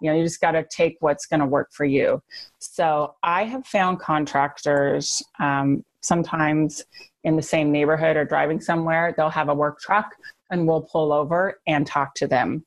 [0.00, 2.20] you know, you just got to take what's going to work for you.
[2.58, 6.82] So I have found contractors um, sometimes
[7.22, 10.12] in the same neighborhood or driving somewhere, they'll have a work truck
[10.52, 12.64] and we'll pull over and talk to them.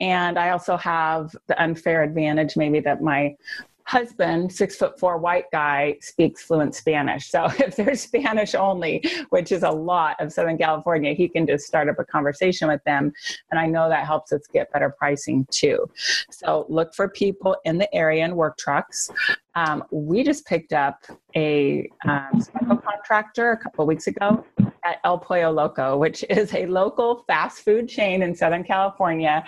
[0.00, 3.36] And I also have the unfair advantage, maybe that my
[3.84, 7.28] husband, six foot four white guy, speaks fluent Spanish.
[7.28, 11.66] So if they're Spanish only, which is a lot of Southern California, he can just
[11.66, 13.12] start up a conversation with them.
[13.50, 15.88] And I know that helps us get better pricing too.
[16.30, 19.10] So look for people in the area and work trucks.
[19.54, 22.44] Um, we just picked up a um,
[22.84, 24.44] contractor a couple weeks ago
[24.84, 29.44] at El Pollo Loco, which is a local fast food chain in Southern California.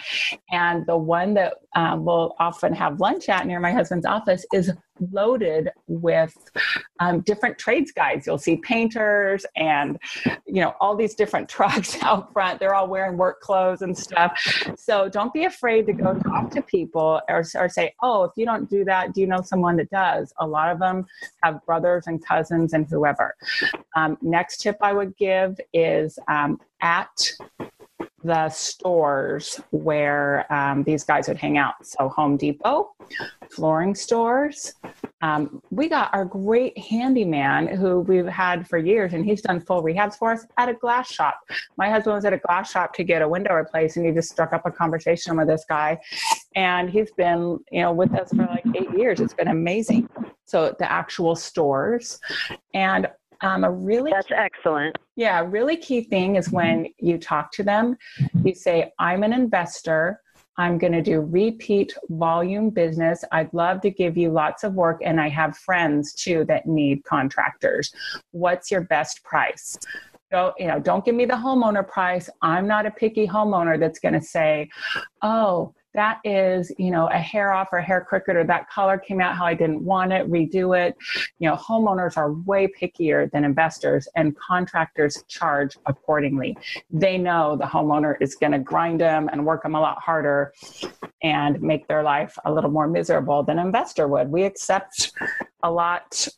[0.50, 4.70] And the one that um, we'll often have lunch at near my husband's office is
[5.10, 6.34] loaded with
[7.00, 8.26] um, different trades guys.
[8.26, 9.98] You'll see painters and
[10.46, 12.60] you know all these different trucks out front.
[12.60, 14.38] They're all wearing work clothes and stuff.
[14.76, 18.44] So don't be afraid to go talk to people or, or say, "Oh, if you
[18.44, 21.06] don't do that, do you know someone that does?" A lot of them
[21.42, 23.34] have brothers and cousins and whoever.
[23.96, 27.32] Um, next tip I would give is um, at
[28.24, 31.74] the stores where um, these guys would hang out.
[31.82, 32.90] So, Home Depot,
[33.50, 34.74] flooring stores.
[35.22, 39.82] Um, we got our great handyman who we've had for years, and he's done full
[39.82, 41.40] rehabs for us at a glass shop.
[41.76, 44.30] My husband was at a glass shop to get a window replaced, and he just
[44.30, 45.98] struck up a conversation with this guy.
[46.54, 49.20] And he's been, you know, with us for like eight years.
[49.20, 50.08] It's been amazing.
[50.44, 52.20] So, the actual stores.
[52.74, 53.08] And
[53.42, 54.96] um, a really that's excellent.
[55.16, 57.96] Yeah, a really key thing is when you talk to them,
[58.44, 60.20] you say, "I'm an investor.
[60.58, 63.24] I'm going to do repeat volume business.
[63.32, 67.04] I'd love to give you lots of work, and I have friends too that need
[67.04, 67.92] contractors.
[68.32, 69.78] What's your best price?
[70.30, 72.28] Don't, you know, don't give me the homeowner price.
[72.42, 74.68] I'm not a picky homeowner that's going to say,
[75.22, 78.98] oh, that is, you know, a hair off or a hair crooked or that color
[78.98, 80.96] came out how I didn't want it, redo it.
[81.38, 86.56] You know, homeowners are way pickier than investors and contractors charge accordingly.
[86.90, 90.52] They know the homeowner is going to grind them and work them a lot harder
[91.22, 94.28] and make their life a little more miserable than an investor would.
[94.30, 95.12] We accept
[95.62, 96.28] a lot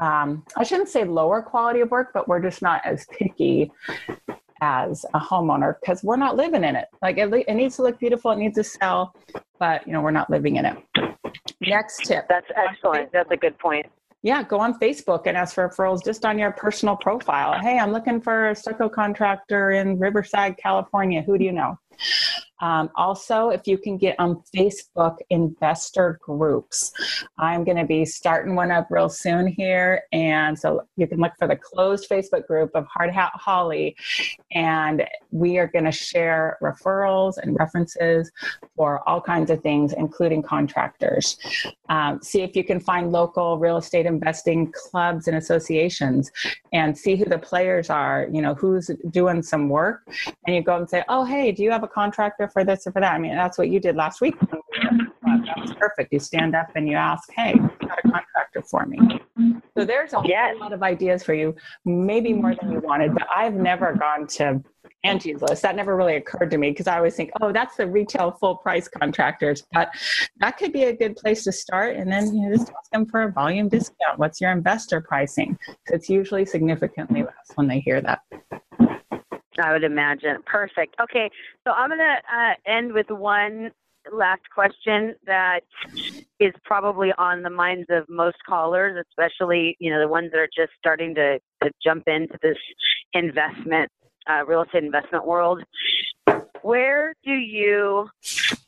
[0.00, 3.70] um, I shouldn't say lower quality of work, but we're just not as picky
[4.60, 6.86] as a homeowner because we're not living in it.
[7.02, 9.14] Like it, it needs to look beautiful, it needs to sell,
[9.58, 10.76] but you know we're not living in it.
[11.60, 12.26] Next tip.
[12.28, 13.12] That's excellent.
[13.12, 13.86] That's a good point.
[14.22, 17.58] Yeah, go on Facebook and ask for referrals just on your personal profile.
[17.60, 21.22] Hey, I'm looking for a stucco contractor in Riverside, California.
[21.22, 21.78] Who do you know?
[22.60, 26.92] Um, also, if you can get on Facebook investor groups,
[27.38, 30.02] I'm going to be starting one up real soon here.
[30.12, 33.96] And so you can look for the closed Facebook group of Hard Hat Holly.
[34.52, 38.30] And we are going to share referrals and references
[38.76, 41.38] for all kinds of things, including contractors.
[41.88, 46.30] Um, see if you can find local real estate investing clubs and associations
[46.72, 50.06] and see who the players are, you know, who's doing some work.
[50.46, 52.92] And you go and say, oh, hey, do you have a contractor for this or
[52.92, 53.12] for that.
[53.12, 54.34] I mean, that's what you did last week.
[55.48, 56.12] That was perfect.
[56.12, 58.98] You stand up and you ask, hey, you got a contractor for me.
[59.76, 60.56] So there's a yes.
[60.58, 64.62] lot of ideas for you, maybe more than you wanted, but I've never gone to
[65.04, 65.62] Angie's list.
[65.62, 68.56] That never really occurred to me because I always think, oh, that's the retail full
[68.56, 69.64] price contractors.
[69.72, 69.90] But
[70.40, 71.96] that could be a good place to start.
[71.96, 74.18] And then you know, just ask them for a volume discount.
[74.18, 75.58] What's your investor pricing?
[75.86, 78.20] It's usually significantly less when they hear that.
[79.58, 80.38] I would imagine.
[80.46, 80.96] Perfect.
[81.00, 81.30] Okay,
[81.66, 83.70] so I'm going to uh, end with one
[84.12, 85.60] last question that
[86.40, 90.48] is probably on the minds of most callers, especially you know the ones that are
[90.56, 92.56] just starting to, to jump into this
[93.12, 93.90] investment,
[94.28, 95.62] uh, real estate investment world.
[96.62, 98.08] Where do you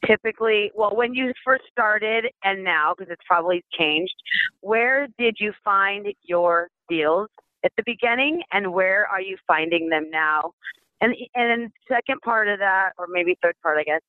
[0.06, 4.14] typically, well, when you first started and now, because it's probably changed,
[4.60, 7.28] where did you find your deals
[7.64, 10.52] at the beginning and where are you finding them now
[11.00, 14.00] and and then second part of that, or maybe third part, I guess.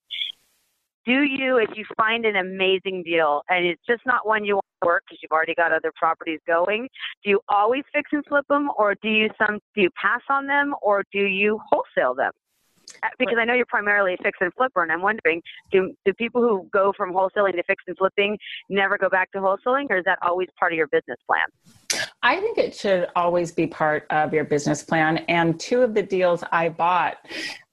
[1.04, 4.66] Do you, if you find an amazing deal and it's just not one you want
[4.84, 6.88] to work because you've already got other properties going,
[7.24, 10.46] do you always fix and flip them, or do you some do you pass on
[10.46, 12.32] them, or do you wholesale them?
[13.04, 16.14] Uh, because I know you're primarily a fix and flipper, and I'm wondering, do do
[16.14, 18.38] people who go from wholesaling to fix and flipping
[18.70, 22.01] never go back to wholesaling, or is that always part of your business plan?
[22.24, 25.20] I think it should always be part of your business plan.
[25.28, 27.18] And two of the deals I bought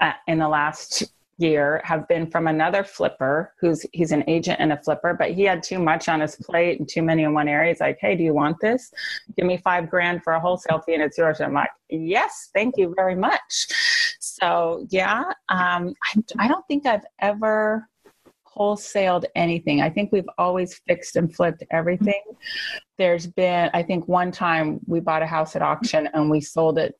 [0.00, 1.04] uh, in the last
[1.38, 5.44] year have been from another flipper who's he's an agent and a flipper but he
[5.44, 7.70] had too much on his plate and too many in one area.
[7.72, 8.92] He's like hey do you want this?
[9.37, 11.38] Give me five grand for a wholesale fee and it's yours.
[11.38, 13.68] And i'm like yes thank you very much.
[14.18, 17.88] So yeah um, I, I don't think i've ever
[18.58, 19.80] wholesaled anything.
[19.80, 22.22] I think we've always fixed and flipped everything.
[22.96, 26.78] There's been, I think, one time we bought a house at auction and we sold
[26.78, 26.98] it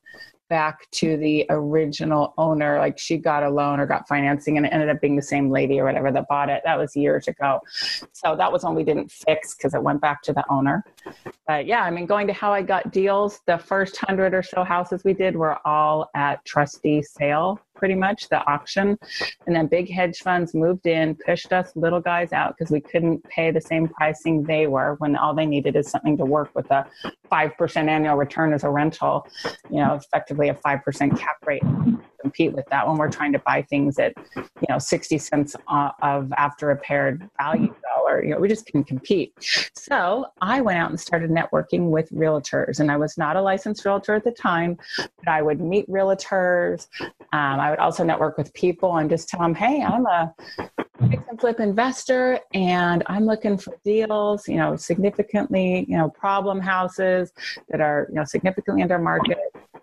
[0.49, 2.79] back to the original owner.
[2.79, 5.49] Like she got a loan or got financing and it ended up being the same
[5.49, 6.61] lady or whatever that bought it.
[6.65, 7.59] That was years ago.
[8.11, 10.83] So that was one we didn't fix because it went back to the owner.
[11.47, 14.63] But yeah, I mean, going to how I got deals, the first hundred or so
[14.63, 18.97] houses we did were all at trustee sale pretty much the auction.
[19.47, 23.23] And then big hedge funds moved in pushed us little guys out because we couldn't
[23.23, 26.69] pay the same pricing they were when all they needed is something to work with
[26.71, 26.85] a
[27.31, 29.27] 5% annual return as a rental
[29.69, 31.63] you know effectively a 5% cap rate
[32.19, 35.55] compete with that when we're trying to buy things at you know 60 cents
[36.01, 39.33] of after repaired value dollar you know we just can compete.
[39.73, 43.85] So i went out and started networking with realtors and i was not a licensed
[43.85, 46.87] realtor at the time but i would meet realtors.
[47.33, 50.33] Um, i would also network with people and just tell them hey i'm a
[51.09, 56.59] fix and flip investor and i'm looking for deals you know significantly you know problem
[56.59, 57.31] houses
[57.69, 59.37] that are you know significantly under market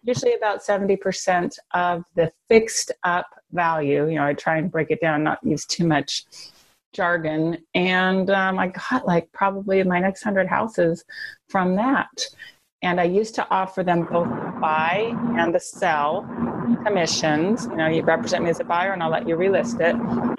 [0.07, 4.09] usually about 70% of the fixed up value.
[4.09, 6.25] You know, I try and break it down, not use too much
[6.93, 7.59] jargon.
[7.75, 11.05] And um, I got like probably my next 100 houses
[11.49, 12.09] from that.
[12.83, 16.23] And I used to offer them both the buy and the sell
[16.85, 17.65] commissions.
[17.67, 19.97] You know, you represent me as a buyer and I'll let you relist it.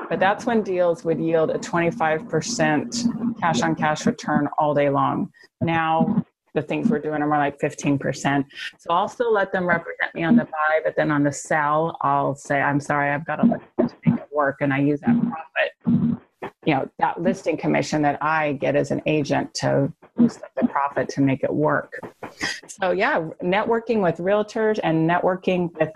[0.10, 5.32] But that's when deals would yield a 25% cash on cash return all day long.
[5.62, 8.46] Now, the things we're doing are more like 15%.
[8.78, 11.98] So I'll still let them represent me on the buy, but then on the sell,
[12.02, 15.00] I'll say, I'm sorry, I've got to look to make it work and I use
[15.02, 16.14] that profit,
[16.66, 20.68] you know, that listing commission that I get as an agent to boost up the
[20.68, 22.00] profit to make it work.
[22.68, 25.92] So yeah, networking with realtors and networking with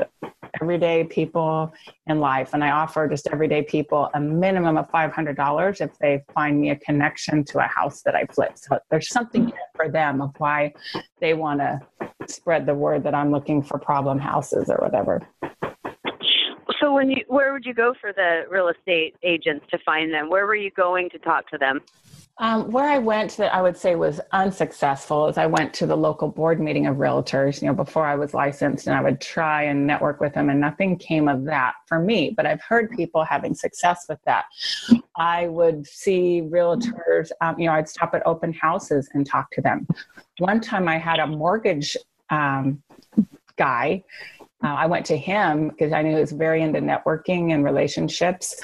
[0.62, 1.74] everyday people
[2.08, 2.52] in life.
[2.54, 6.76] And I offer just everyday people a minimum of $500 if they find me a
[6.76, 8.54] connection to a house that I flip.
[8.56, 10.74] So there's something for them of why
[11.20, 11.80] they want to
[12.28, 15.22] spread the word that I'm looking for problem houses or whatever.
[16.80, 20.30] So when you where would you go for the real estate agents to find them?
[20.30, 21.82] Where were you going to talk to them?
[22.38, 25.96] Um, where I went that I would say was unsuccessful is I went to the
[25.96, 29.64] local board meeting of realtors, you know, before I was licensed and I would try
[29.64, 32.34] and network with them and nothing came of that for me.
[32.36, 34.46] But I've heard people having success with that.
[35.18, 39.62] I would see realtors, um, you know, I'd stop at open houses and talk to
[39.62, 39.86] them.
[40.40, 41.96] One time I had a mortgage
[42.30, 42.82] um,
[43.58, 44.04] guy
[44.64, 48.56] uh, I went to him because I knew he was very into networking and relationships.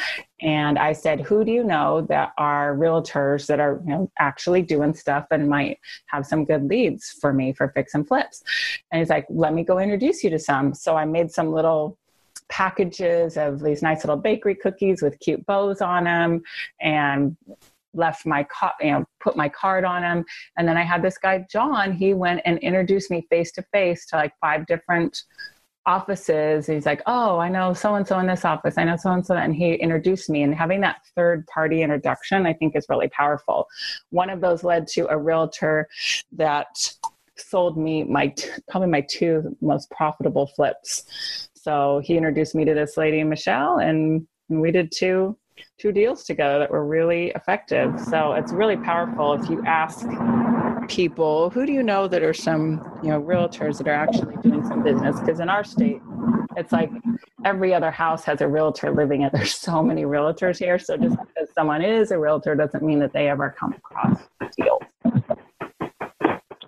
[0.42, 4.62] And I said, Who do you know that are realtors that are you know, actually
[4.62, 8.44] doing stuff and might have some good leads for me for fix and flips?
[8.92, 10.74] And he's like, Let me go introduce you to some.
[10.74, 11.98] So I made some little
[12.50, 16.42] packages of these nice little bakery cookies with cute bows on them
[16.80, 17.36] and
[17.94, 20.24] left my co- you know put my card on him
[20.58, 24.06] and then i had this guy john he went and introduced me face to face
[24.06, 25.24] to like five different
[25.88, 26.68] offices.
[26.68, 28.78] He's like, oh, I know so and so in this office.
[28.78, 29.36] I know so and so.
[29.36, 30.44] And he introduced me.
[30.44, 33.68] And having that third party introduction, I think, is really powerful.
[34.12, 35.88] One of those led to a realtor
[36.34, 36.68] that
[37.38, 38.34] sold me my
[38.70, 41.50] probably my two most profitable flips.
[41.56, 45.38] So he introduced me to this lady, Michelle, and we did two
[45.80, 48.00] two deals together that were really effective.
[48.00, 50.06] So it's really powerful if you ask
[50.88, 54.66] people who do you know that are some you know realtors that are actually doing
[54.66, 55.20] some business?
[55.20, 56.02] Because in our state
[56.56, 56.90] it's like
[57.46, 60.80] every other house has a realtor living it there's so many realtors here.
[60.80, 64.22] So just because someone is a realtor doesn't mean that they ever come across
[64.56, 64.82] deals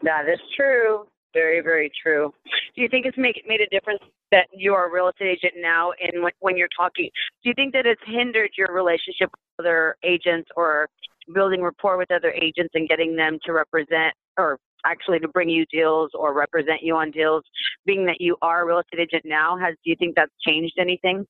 [0.02, 1.06] that is true.
[1.34, 2.34] Very very true.
[2.76, 4.02] Do you think it's make, made a difference
[4.32, 7.10] that you are a real estate agent now and when you're talking
[7.44, 10.88] do you think that it's hindered your relationship with other agents or
[11.34, 15.66] building rapport with other agents and getting them to represent or actually to bring you
[15.72, 17.44] deals or represent you on deals
[17.86, 20.74] being that you are a real estate agent now has do you think that's changed
[20.80, 21.26] anything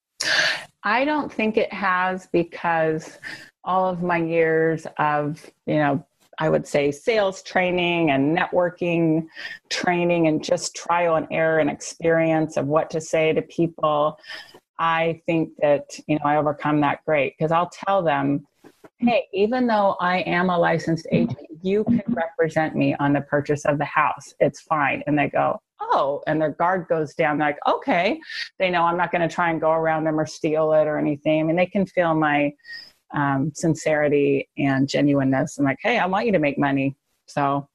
[0.83, 3.17] i don't think it has because
[3.63, 6.05] all of my years of you know
[6.39, 9.27] I would say sales training and networking
[9.69, 14.17] training and just trial and error and experience of what to say to people.
[14.79, 18.47] I think that, you know, I overcome that great because I'll tell them,
[18.99, 23.65] hey, even though I am a licensed agent, you can represent me on the purchase
[23.65, 24.33] of the house.
[24.39, 25.03] It's fine.
[25.07, 27.37] And they go, oh, and their guard goes down.
[27.37, 28.19] They're like, okay.
[28.57, 30.97] They know I'm not going to try and go around them or steal it or
[30.97, 31.39] anything.
[31.39, 32.53] I mean, they can feel my
[33.11, 35.57] um, sincerity and genuineness.
[35.57, 36.95] I'm like, hey, I want you to make money.
[37.27, 37.67] So,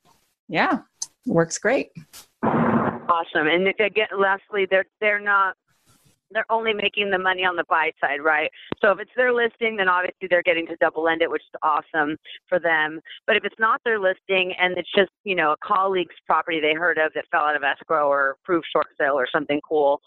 [0.48, 0.78] yeah,
[1.26, 1.90] works great.
[2.42, 3.46] Awesome.
[3.46, 5.56] And again, lastly, they're they're not
[6.34, 8.50] they're only making the money on the buy side, right?
[8.82, 11.60] So if it's their listing, then obviously they're getting to double end it, which is
[11.62, 12.16] awesome
[12.48, 13.00] for them.
[13.26, 16.74] But if it's not their listing and it's just, you know, a colleague's property they
[16.74, 20.00] heard of that fell out of escrow or approved short sale or something cool,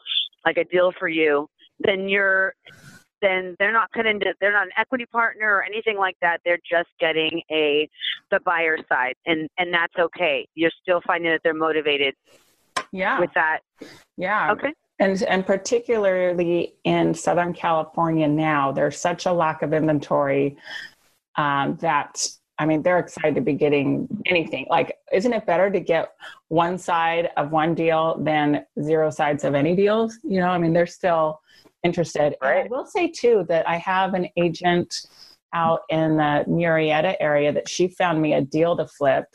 [0.45, 1.49] like a deal for you,
[1.79, 2.53] then you're
[3.19, 6.39] then they're not put into they're not an equity partner or anything like that.
[6.45, 7.89] They're just getting a
[8.29, 10.47] the buyer side and and that's okay.
[10.53, 12.13] You're still finding that they're motivated
[12.91, 13.59] yeah with that.
[14.17, 14.51] Yeah.
[14.51, 20.57] Okay and and particularly in Southern California now, there's such a lack of inventory
[21.35, 22.27] um, that
[22.59, 24.65] I mean they're excited to be getting anything.
[24.69, 26.13] Like, isn't it better to get
[26.47, 30.17] one side of one deal than zero sides of any deals?
[30.23, 31.41] You know, I mean they're still
[31.83, 32.35] interested.
[32.41, 32.65] Right.
[32.65, 35.05] I will say too that I have an agent
[35.53, 39.25] out in the Murrieta area that she found me a deal to flip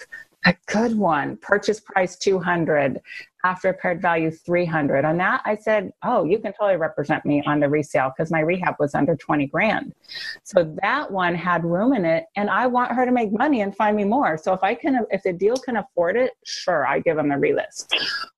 [0.44, 1.36] a good one.
[1.38, 3.00] Purchase price 200
[3.44, 7.58] after paired value 300 on that i said oh you can totally represent me on
[7.58, 9.92] the resale because my rehab was under 20 grand.
[10.44, 13.74] So that one had room in it and i want her to make money and
[13.74, 14.38] find me more.
[14.38, 17.34] So if i can if the deal can afford it sure i give them the
[17.34, 17.92] relist.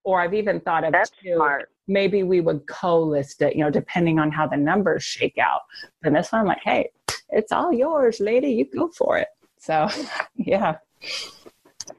[0.05, 1.71] Or i've even thought of That's too, smart.
[1.87, 5.61] maybe we would co-list it you know depending on how the numbers shake out.
[6.03, 6.91] And this one i'm like hey
[7.31, 8.51] it's all yours lady.
[8.53, 9.29] You go for it.
[9.59, 9.89] So
[10.37, 10.77] yeah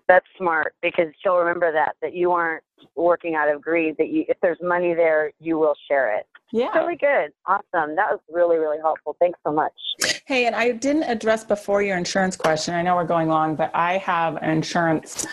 [0.08, 2.64] that's smart because she'll remember that that you aren't
[2.96, 3.96] working out of greed.
[3.98, 6.26] That you, if there's money there, you will share it.
[6.52, 7.96] Yeah, really good, awesome.
[7.96, 9.16] That was really really helpful.
[9.20, 9.74] Thanks so much.
[10.26, 12.74] Hey, and I didn't address before your insurance question.
[12.74, 15.26] I know we're going long, but I have an insurance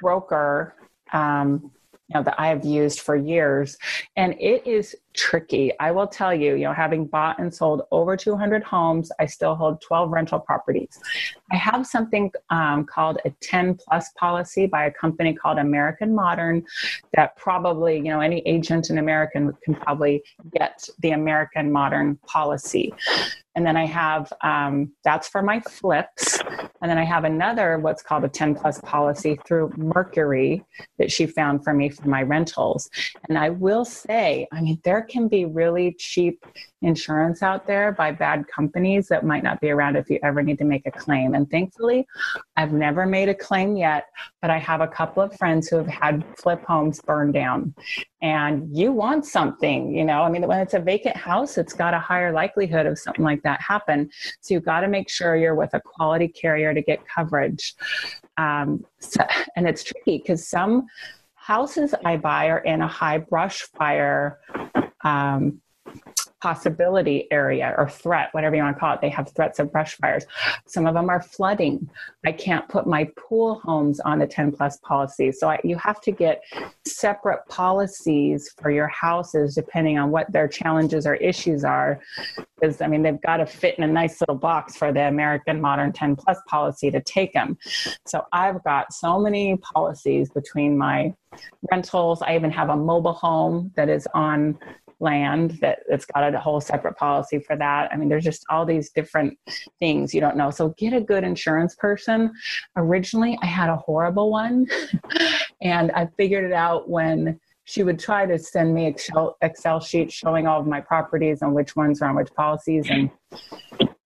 [0.00, 0.74] broker.
[1.12, 1.70] Um,
[2.08, 3.76] you know that I have used for years,
[4.16, 5.72] and it is tricky.
[5.80, 9.56] I will tell you, you know, having bought and sold over 200 homes, I still
[9.56, 10.98] hold 12 rental properties.
[11.50, 16.64] I have something um, called a 10 plus policy by a company called American Modern
[17.14, 20.22] that probably, you know, any agent in American can probably
[20.56, 22.94] get the American Modern policy.
[23.58, 26.38] And then I have um, that's for my flips.
[26.80, 30.64] And then I have another, what's called a 10 plus policy through Mercury
[30.98, 32.88] that she found for me for my rentals.
[33.28, 36.44] And I will say, I mean, there can be really cheap
[36.82, 40.58] insurance out there by bad companies that might not be around if you ever need
[40.58, 41.34] to make a claim.
[41.34, 42.06] And thankfully,
[42.56, 44.06] I've never made a claim yet,
[44.40, 47.74] but I have a couple of friends who have had flip homes burned down.
[48.22, 51.94] And you want something, you know, I mean, when it's a vacant house, it's got
[51.94, 54.10] a higher likelihood of something like that happen.
[54.40, 57.74] So you've got to make sure you're with a quality carrier to get coverage.
[58.36, 59.24] Um, so,
[59.56, 60.86] and it's tricky because some
[61.48, 64.38] houses I buy are in a high brush fire
[65.08, 65.60] um,
[66.40, 69.00] possibility area or threat, whatever you want to call it.
[69.00, 70.24] They have threats of brush fires.
[70.66, 71.88] Some of them are flooding.
[72.24, 75.32] I can't put my pool homes on the 10 plus policy.
[75.32, 76.42] So I, you have to get
[76.86, 82.00] separate policies for your houses depending on what their challenges or issues are.
[82.60, 85.60] Because, I mean, they've got to fit in a nice little box for the American
[85.60, 87.58] Modern 10 plus policy to take them.
[88.06, 91.14] So I've got so many policies between my
[91.70, 92.22] rentals.
[92.22, 94.58] I even have a mobile home that is on
[95.00, 97.92] land that it's got a whole separate policy for that.
[97.92, 99.38] I mean, there's just all these different
[99.78, 100.50] things you don't know.
[100.50, 102.32] So get a good insurance person.
[102.76, 104.66] Originally, I had a horrible one,
[105.62, 110.14] and I figured it out when she would try to send me Excel, Excel sheets
[110.14, 112.88] showing all of my properties and which ones are on which policies.
[112.88, 113.10] And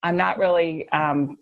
[0.02, 1.38] I'm not really um,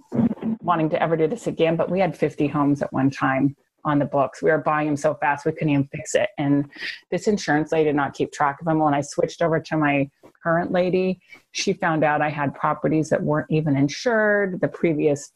[0.61, 3.99] wanting to ever do this again, but we had 50 homes at one time on
[3.99, 4.43] the books.
[4.43, 6.31] We were buying them so fast we couldn't even fix it.
[6.39, 6.71] And
[7.11, 8.79] this insurance lady did not keep track of them.
[8.79, 10.11] When I switched over to my
[10.43, 11.21] current lady,
[11.53, 14.61] she found out I had properties that weren't even insured.
[14.61, 15.33] The previous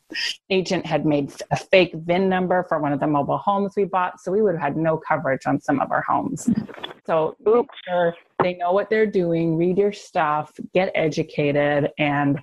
[0.50, 4.20] agent had made a fake VIN number for one of the mobile homes we bought.
[4.20, 6.48] So we would have had no coverage on some of our homes.
[7.06, 12.40] So make sure they know what they're doing, read your stuff, get educated, and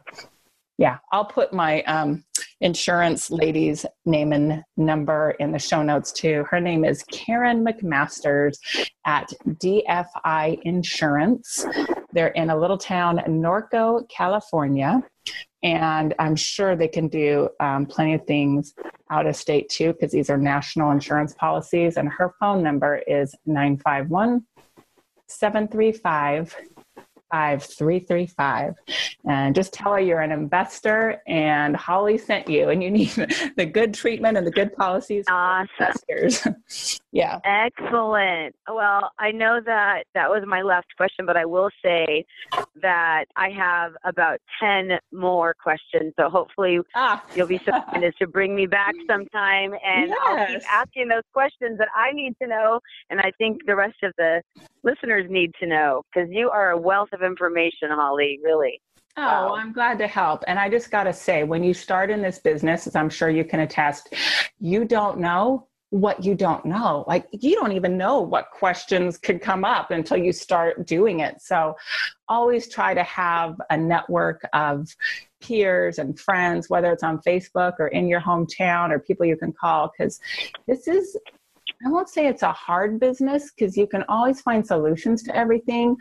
[0.81, 2.23] yeah, I'll put my um,
[2.59, 6.43] insurance lady's name and number in the show notes too.
[6.49, 8.57] Her name is Karen McMasters
[9.05, 11.67] at DFI Insurance.
[12.13, 15.03] They're in a little town, Norco, California.
[15.61, 18.73] And I'm sure they can do um, plenty of things
[19.11, 21.97] out of state too, because these are national insurance policies.
[21.97, 24.43] And her phone number is 951
[25.27, 26.55] 735
[27.31, 28.75] 5335
[29.25, 33.09] and just tell her you're an investor and Holly sent you and you need
[33.57, 35.25] the good treatment and the good policies.
[35.29, 35.95] Awesome.
[37.11, 37.39] yeah.
[37.43, 38.55] Excellent.
[38.67, 42.25] Well, I know that that was my last question, but I will say
[42.81, 46.13] that I have about 10 more questions.
[46.19, 47.23] So hopefully ah.
[47.35, 50.19] you'll be so kind as to bring me back sometime and yes.
[50.25, 52.79] I'll keep asking those questions that I need to know.
[53.09, 54.41] And I think the rest of the
[54.83, 58.81] listeners need to know because you are a wealth of information, Holly, really.
[59.17, 59.55] Oh, wow.
[59.55, 60.43] I'm glad to help.
[60.47, 63.29] And I just got to say, when you start in this business, as I'm sure
[63.29, 64.13] you can attest,
[64.59, 67.03] you don't know what you don't know.
[67.05, 71.41] Like, you don't even know what questions could come up until you start doing it.
[71.41, 71.75] So,
[72.29, 74.87] always try to have a network of
[75.41, 79.51] peers and friends, whether it's on Facebook or in your hometown or people you can
[79.51, 80.21] call, because
[80.65, 81.17] this is
[81.85, 85.97] I won't say it's a hard business because you can always find solutions to everything.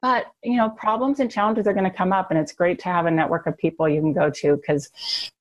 [0.00, 2.84] But you know, problems and challenges are going to come up, and it's great to
[2.84, 4.90] have a network of people you can go to because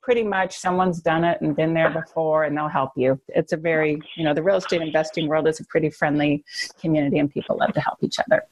[0.01, 3.19] pretty much someone's done it and been there before, and they'll help you.
[3.29, 6.43] It's a very, you know, the real estate investing world is a pretty friendly
[6.79, 8.43] community, and people love to help each other.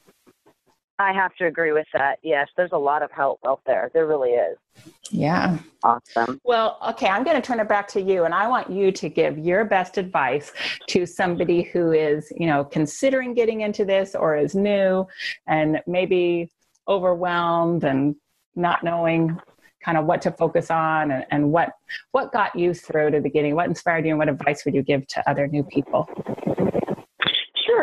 [0.98, 2.20] I have to agree with that.
[2.24, 3.92] Yes, there's a lot of help out there.
[3.94, 4.58] There really is.
[5.12, 5.58] Yeah.
[5.84, 6.40] Awesome.
[6.44, 9.10] Well, okay, I'm going to turn it back to you and I want you to
[9.10, 10.54] give your best advice
[10.88, 15.06] to somebody who is, you know, considering getting into this or is new
[15.48, 16.50] and maybe
[16.88, 18.16] overwhelmed and
[18.56, 19.38] not knowing
[19.84, 21.72] kind of what to focus on and, and what
[22.12, 24.82] what got you through to the beginning what inspired you and what advice would you
[24.82, 26.10] give to other new people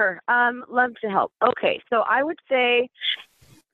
[0.03, 0.21] Sure.
[0.29, 1.33] Um, love to help.
[1.47, 2.89] Okay, so I would say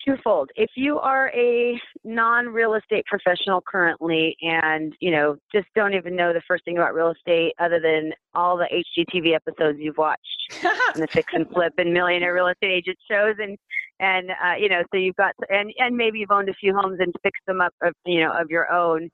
[0.05, 0.51] twofold.
[0.57, 6.33] If you are a non-real estate professional currently and, you know, just don't even know
[6.33, 8.69] the first thing about real estate other than all the
[8.99, 10.21] HGTV episodes you've watched
[10.95, 13.57] and the fix and flip and millionaire real estate agent shows and
[14.01, 16.99] and uh, you know, so you've got and and maybe you've owned a few homes
[17.01, 19.11] and fixed them up of, you know, of your own.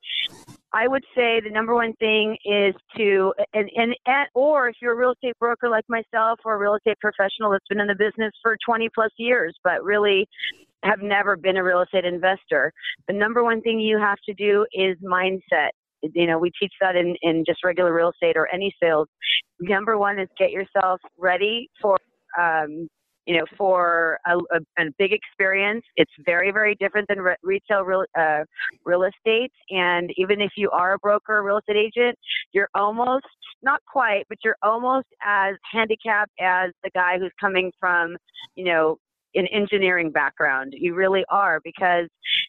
[0.74, 4.92] I would say the number one thing is to, and, and, and, or if you're
[4.92, 7.94] a real estate broker like myself or a real estate professional that's been in the
[7.94, 10.26] business for 20 plus years, but really
[10.82, 12.72] have never been a real estate investor,
[13.06, 15.70] the number one thing you have to do is mindset.
[16.02, 19.06] You know, we teach that in, in just regular real estate or any sales.
[19.60, 21.96] Number one is get yourself ready for
[22.38, 22.88] um,
[23.26, 25.84] you know, for a, a, a, big experience.
[25.96, 28.44] It's very, very different than re- retail real, uh,
[28.84, 29.52] real estate.
[29.70, 32.18] And even if you are a broker, real estate agent,
[32.52, 33.26] you're almost,
[33.62, 38.16] not quite, but you're almost as handicapped as the guy who's coming from,
[38.56, 38.98] you know,
[39.34, 40.74] an engineering background.
[40.76, 42.08] You really are because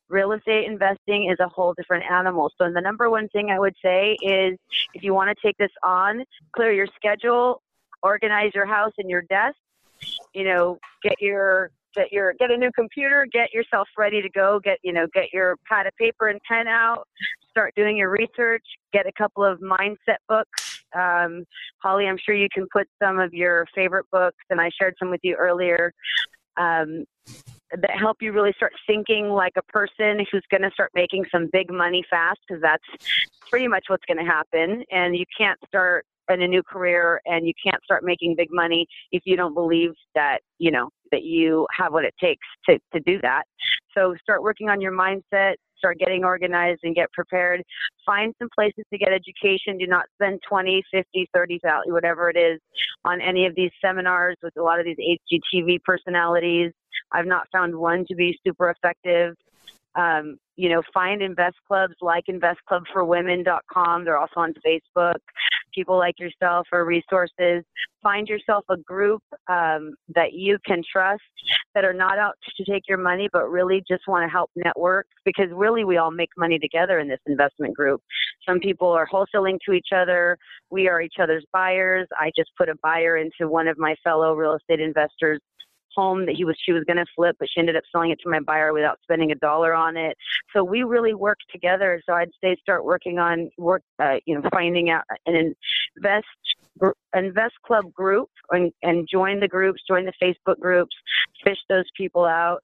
[0.09, 2.51] real estate investing is a whole different animal.
[2.57, 4.57] So the number one thing I would say is
[4.93, 6.23] if you want to take this on,
[6.55, 7.61] clear your schedule,
[8.03, 9.55] organize your house and your desk
[10.35, 14.59] you know, get your get your get a new computer, get yourself ready to go,
[14.63, 17.07] get you know, get your pad of paper and pen out,
[17.49, 20.83] start doing your research, get a couple of mindset books.
[20.93, 21.45] Um,
[21.81, 25.09] Holly, I'm sure you can put some of your favorite books, and I shared some
[25.09, 25.91] with you earlier.
[26.57, 27.05] Um,
[27.71, 31.49] that help you really start thinking like a person who's going to start making some
[31.51, 32.83] big money fast because that's
[33.49, 37.47] pretty much what's going to happen and you can't start in a new career and
[37.47, 41.67] you can't start making big money if you don't believe that you know that you
[41.77, 43.43] have what it takes to, to do that.
[43.95, 47.61] So start working on your mindset start getting organized and get prepared.
[48.05, 49.77] Find some places to get education.
[49.77, 52.59] Do not spend 20 50 30 whatever it is
[53.03, 56.71] on any of these seminars with a lot of these hgtv personalities.
[57.11, 59.35] I've not found one to be super effective.
[59.95, 64.03] Um, you know, find invest clubs like investclubforwomen.com.
[64.03, 65.19] They're also on Facebook
[65.75, 67.63] people like yourself or resources.
[68.01, 71.21] Find yourself a group um, that you can trust
[71.73, 75.05] that are not out to take your money, but really just want to help network
[75.25, 78.01] because really we all make money together in this investment group.
[78.47, 80.37] Some people are wholesaling to each other.
[80.69, 82.07] We are each other's buyers.
[82.19, 85.39] I just put a buyer into one of my fellow real estate investors
[85.95, 88.19] home that he was she was going to flip, but she ended up selling it
[88.23, 90.17] to my buyer without spending a dollar on it.
[90.53, 92.01] So we really worked together.
[92.05, 95.53] So I'd say start working on work, uh, you know, finding out an
[95.95, 96.25] invest
[97.15, 100.95] invest club group and, and join the groups, join the Facebook groups,
[101.43, 102.59] fish those people out.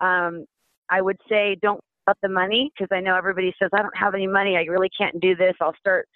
[0.00, 0.46] Um,
[0.90, 4.14] I would say don't up the money because I know everybody says I don't have
[4.14, 4.56] any money.
[4.56, 5.54] I really can't do this.
[5.60, 6.08] I'll start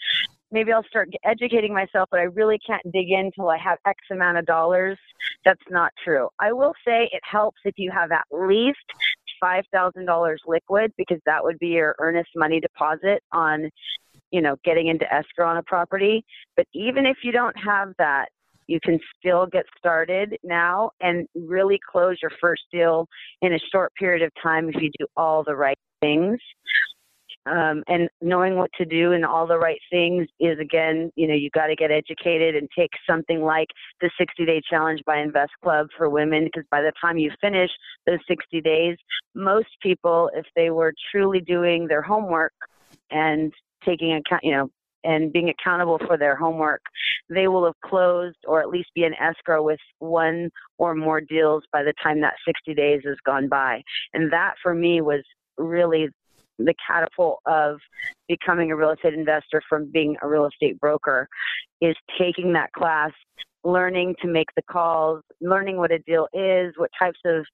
[0.51, 3.99] maybe I'll start educating myself, but I really can't dig in until I have X
[4.11, 4.99] amount of dollars.
[5.45, 6.29] That's not true.
[6.39, 8.79] I will say it helps if you have at least
[9.43, 13.71] $5,000 liquid because that would be your earnest money deposit on,
[14.31, 16.25] you know, getting into escrow on a property.
[16.57, 18.27] But even if you don't have that,
[18.67, 23.07] you can still get started now and really close your first deal
[23.41, 26.41] in a short period of time if you do all the right things
[27.47, 31.35] um, and knowing what to do and all the right things is again you know
[31.35, 33.69] you got to get educated and take something like
[34.01, 37.71] the 60 day challenge by invest club for women because by the time you finish
[38.07, 38.97] those 60 days
[39.35, 42.53] most people if they were truly doing their homework
[43.11, 43.53] and
[43.85, 44.69] taking account you know
[45.07, 46.83] and being accountable for their homework,
[47.31, 51.63] they will have closed or at least be in escrow with one or more deals
[51.73, 53.83] by the time that 60 days has gone by.
[54.13, 55.23] And that for me was
[55.57, 56.09] really
[56.59, 57.79] the catapult of
[58.29, 61.29] becoming a real estate investor from being a real estate broker
[61.81, 63.11] is taking that class,
[63.65, 67.45] learning to make the calls, learning what a deal is, what types of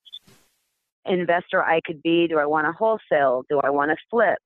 [1.07, 2.29] investor I could be.
[2.29, 3.45] Do I want to wholesale?
[3.49, 4.39] Do I want to flip?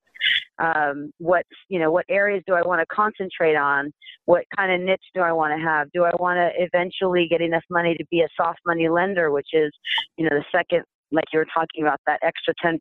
[0.58, 3.92] Um, what you know, what areas do I want to concentrate on?
[4.24, 5.92] What kind of niche do I want to have?
[5.92, 9.48] Do I want to eventually get enough money to be a soft money lender, which
[9.52, 9.70] is,
[10.16, 12.78] you know, the second like you were talking about that extra 10%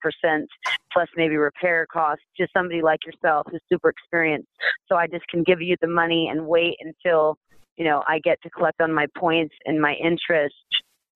[0.92, 4.48] plus maybe repair costs to somebody like yourself who's super experienced.
[4.88, 7.38] So i just can give you the money and wait until
[7.78, 10.56] you know i get to collect on my points and my interest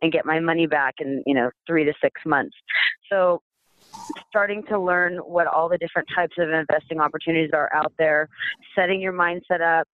[0.01, 2.55] and get my money back in you know three to six months.
[3.11, 3.41] So
[4.29, 8.29] starting to learn what all the different types of investing opportunities are out there,
[8.75, 9.87] setting your mindset up,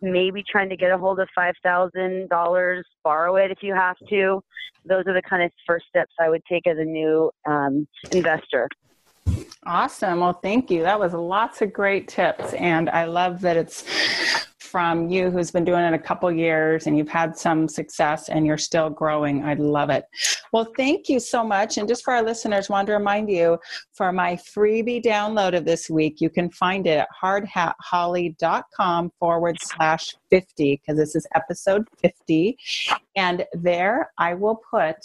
[0.00, 4.42] maybe trying to get a hold of $5,000, borrow it if you have to.
[4.84, 8.68] Those are the kind of first steps I would take as a new um, investor.
[9.66, 10.20] Awesome.
[10.20, 10.82] Well, thank you.
[10.82, 12.54] That was lots of great tips.
[12.54, 13.84] And I love that it's
[14.68, 18.46] from you who's been doing it a couple years and you've had some success and
[18.46, 19.42] you're still growing.
[19.42, 20.04] I love it.
[20.52, 21.78] Well, thank you so much.
[21.78, 23.58] And just for our listeners, want to remind you
[23.92, 30.14] for my freebie download of this week, you can find it at hardhatholly.com forward slash
[30.30, 32.58] 50 because this is episode 50.
[33.16, 34.96] And there I will put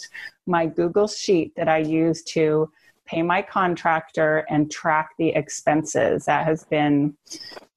[0.46, 2.70] my Google sheet that I use to
[3.06, 6.24] pay my contractor, and track the expenses.
[6.24, 7.14] That has been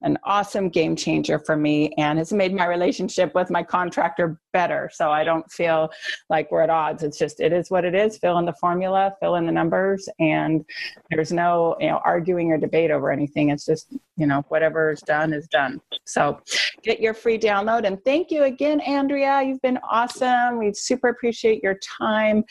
[0.02, 4.90] an awesome game changer for me and has made my relationship with my contractor better.
[4.92, 5.90] So I don't feel
[6.30, 7.02] like we're at odds.
[7.02, 8.18] It's just, it is what it is.
[8.18, 10.64] Fill in the formula, fill in the numbers, and
[11.10, 13.50] there's no, you know, arguing or debate over anything.
[13.50, 15.80] It's just, you know, whatever is done is done.
[16.04, 16.40] So
[16.82, 17.84] get your free download.
[17.84, 19.42] And thank you again, Andrea.
[19.42, 20.58] You've been awesome.
[20.58, 22.44] We super appreciate your time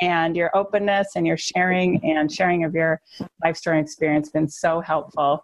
[0.00, 3.00] and your openness and your sharing and sharing of your
[3.44, 4.30] life story experience.
[4.30, 5.42] Been so helpful.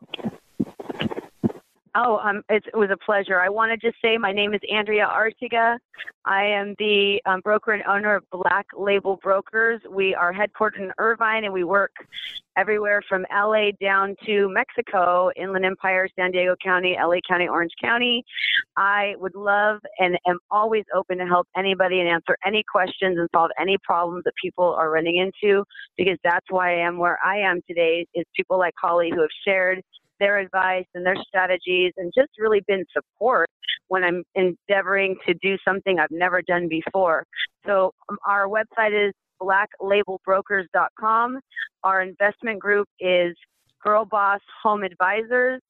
[1.94, 3.38] Oh, um, it, it was a pleasure.
[3.38, 5.76] I want to just say my name is Andrea Artiga.
[6.24, 9.82] I am the um, broker and owner of Black Label Brokers.
[9.90, 11.92] We are headquartered in Irvine and we work
[12.56, 18.24] everywhere from LA down to Mexico, Inland Empire, San Diego County, LA County, Orange County.
[18.78, 23.28] I would love and am always open to help anybody and answer any questions and
[23.34, 25.62] solve any problems that people are running into
[25.98, 29.30] because that's why I am where I am today is people like Holly who have
[29.44, 29.82] shared
[30.22, 33.50] their advice and their strategies and just really been support
[33.88, 37.24] when I'm endeavoring to do something I've never done before.
[37.66, 39.12] So um, our website is
[39.42, 41.40] blacklabelbrokers.com.
[41.82, 43.34] Our investment group is
[43.82, 45.60] Girl Boss Home Advisors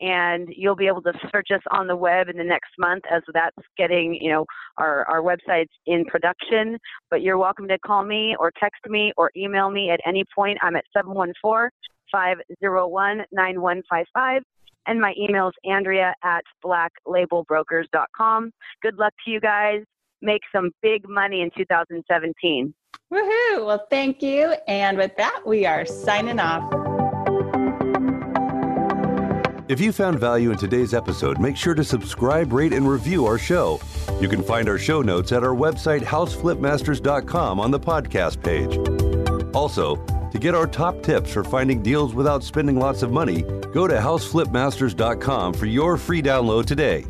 [0.00, 3.22] and you'll be able to search us on the web in the next month as
[3.32, 4.44] that's getting you know
[4.76, 6.76] our, our websites in production
[7.10, 10.58] but you're welcome to call me or text me or email me at any point
[10.60, 11.70] i'm at 714
[12.10, 14.42] 501 9155.
[14.86, 18.50] And my email is Andrea at blacklabelbrokers.com.
[18.82, 19.82] Good luck to you guys.
[20.22, 22.74] Make some big money in 2017.
[23.12, 23.66] Woohoo!
[23.66, 24.54] Well, thank you.
[24.68, 26.90] And with that, we are signing off.
[29.70, 33.38] If you found value in today's episode, make sure to subscribe, rate, and review our
[33.38, 33.80] show.
[34.20, 38.76] You can find our show notes at our website, houseflipmasters.com, on the podcast page.
[39.54, 39.94] Also,
[40.32, 43.94] to get our top tips for finding deals without spending lots of money, go to
[43.94, 47.04] houseflipmasters.com for your free download today.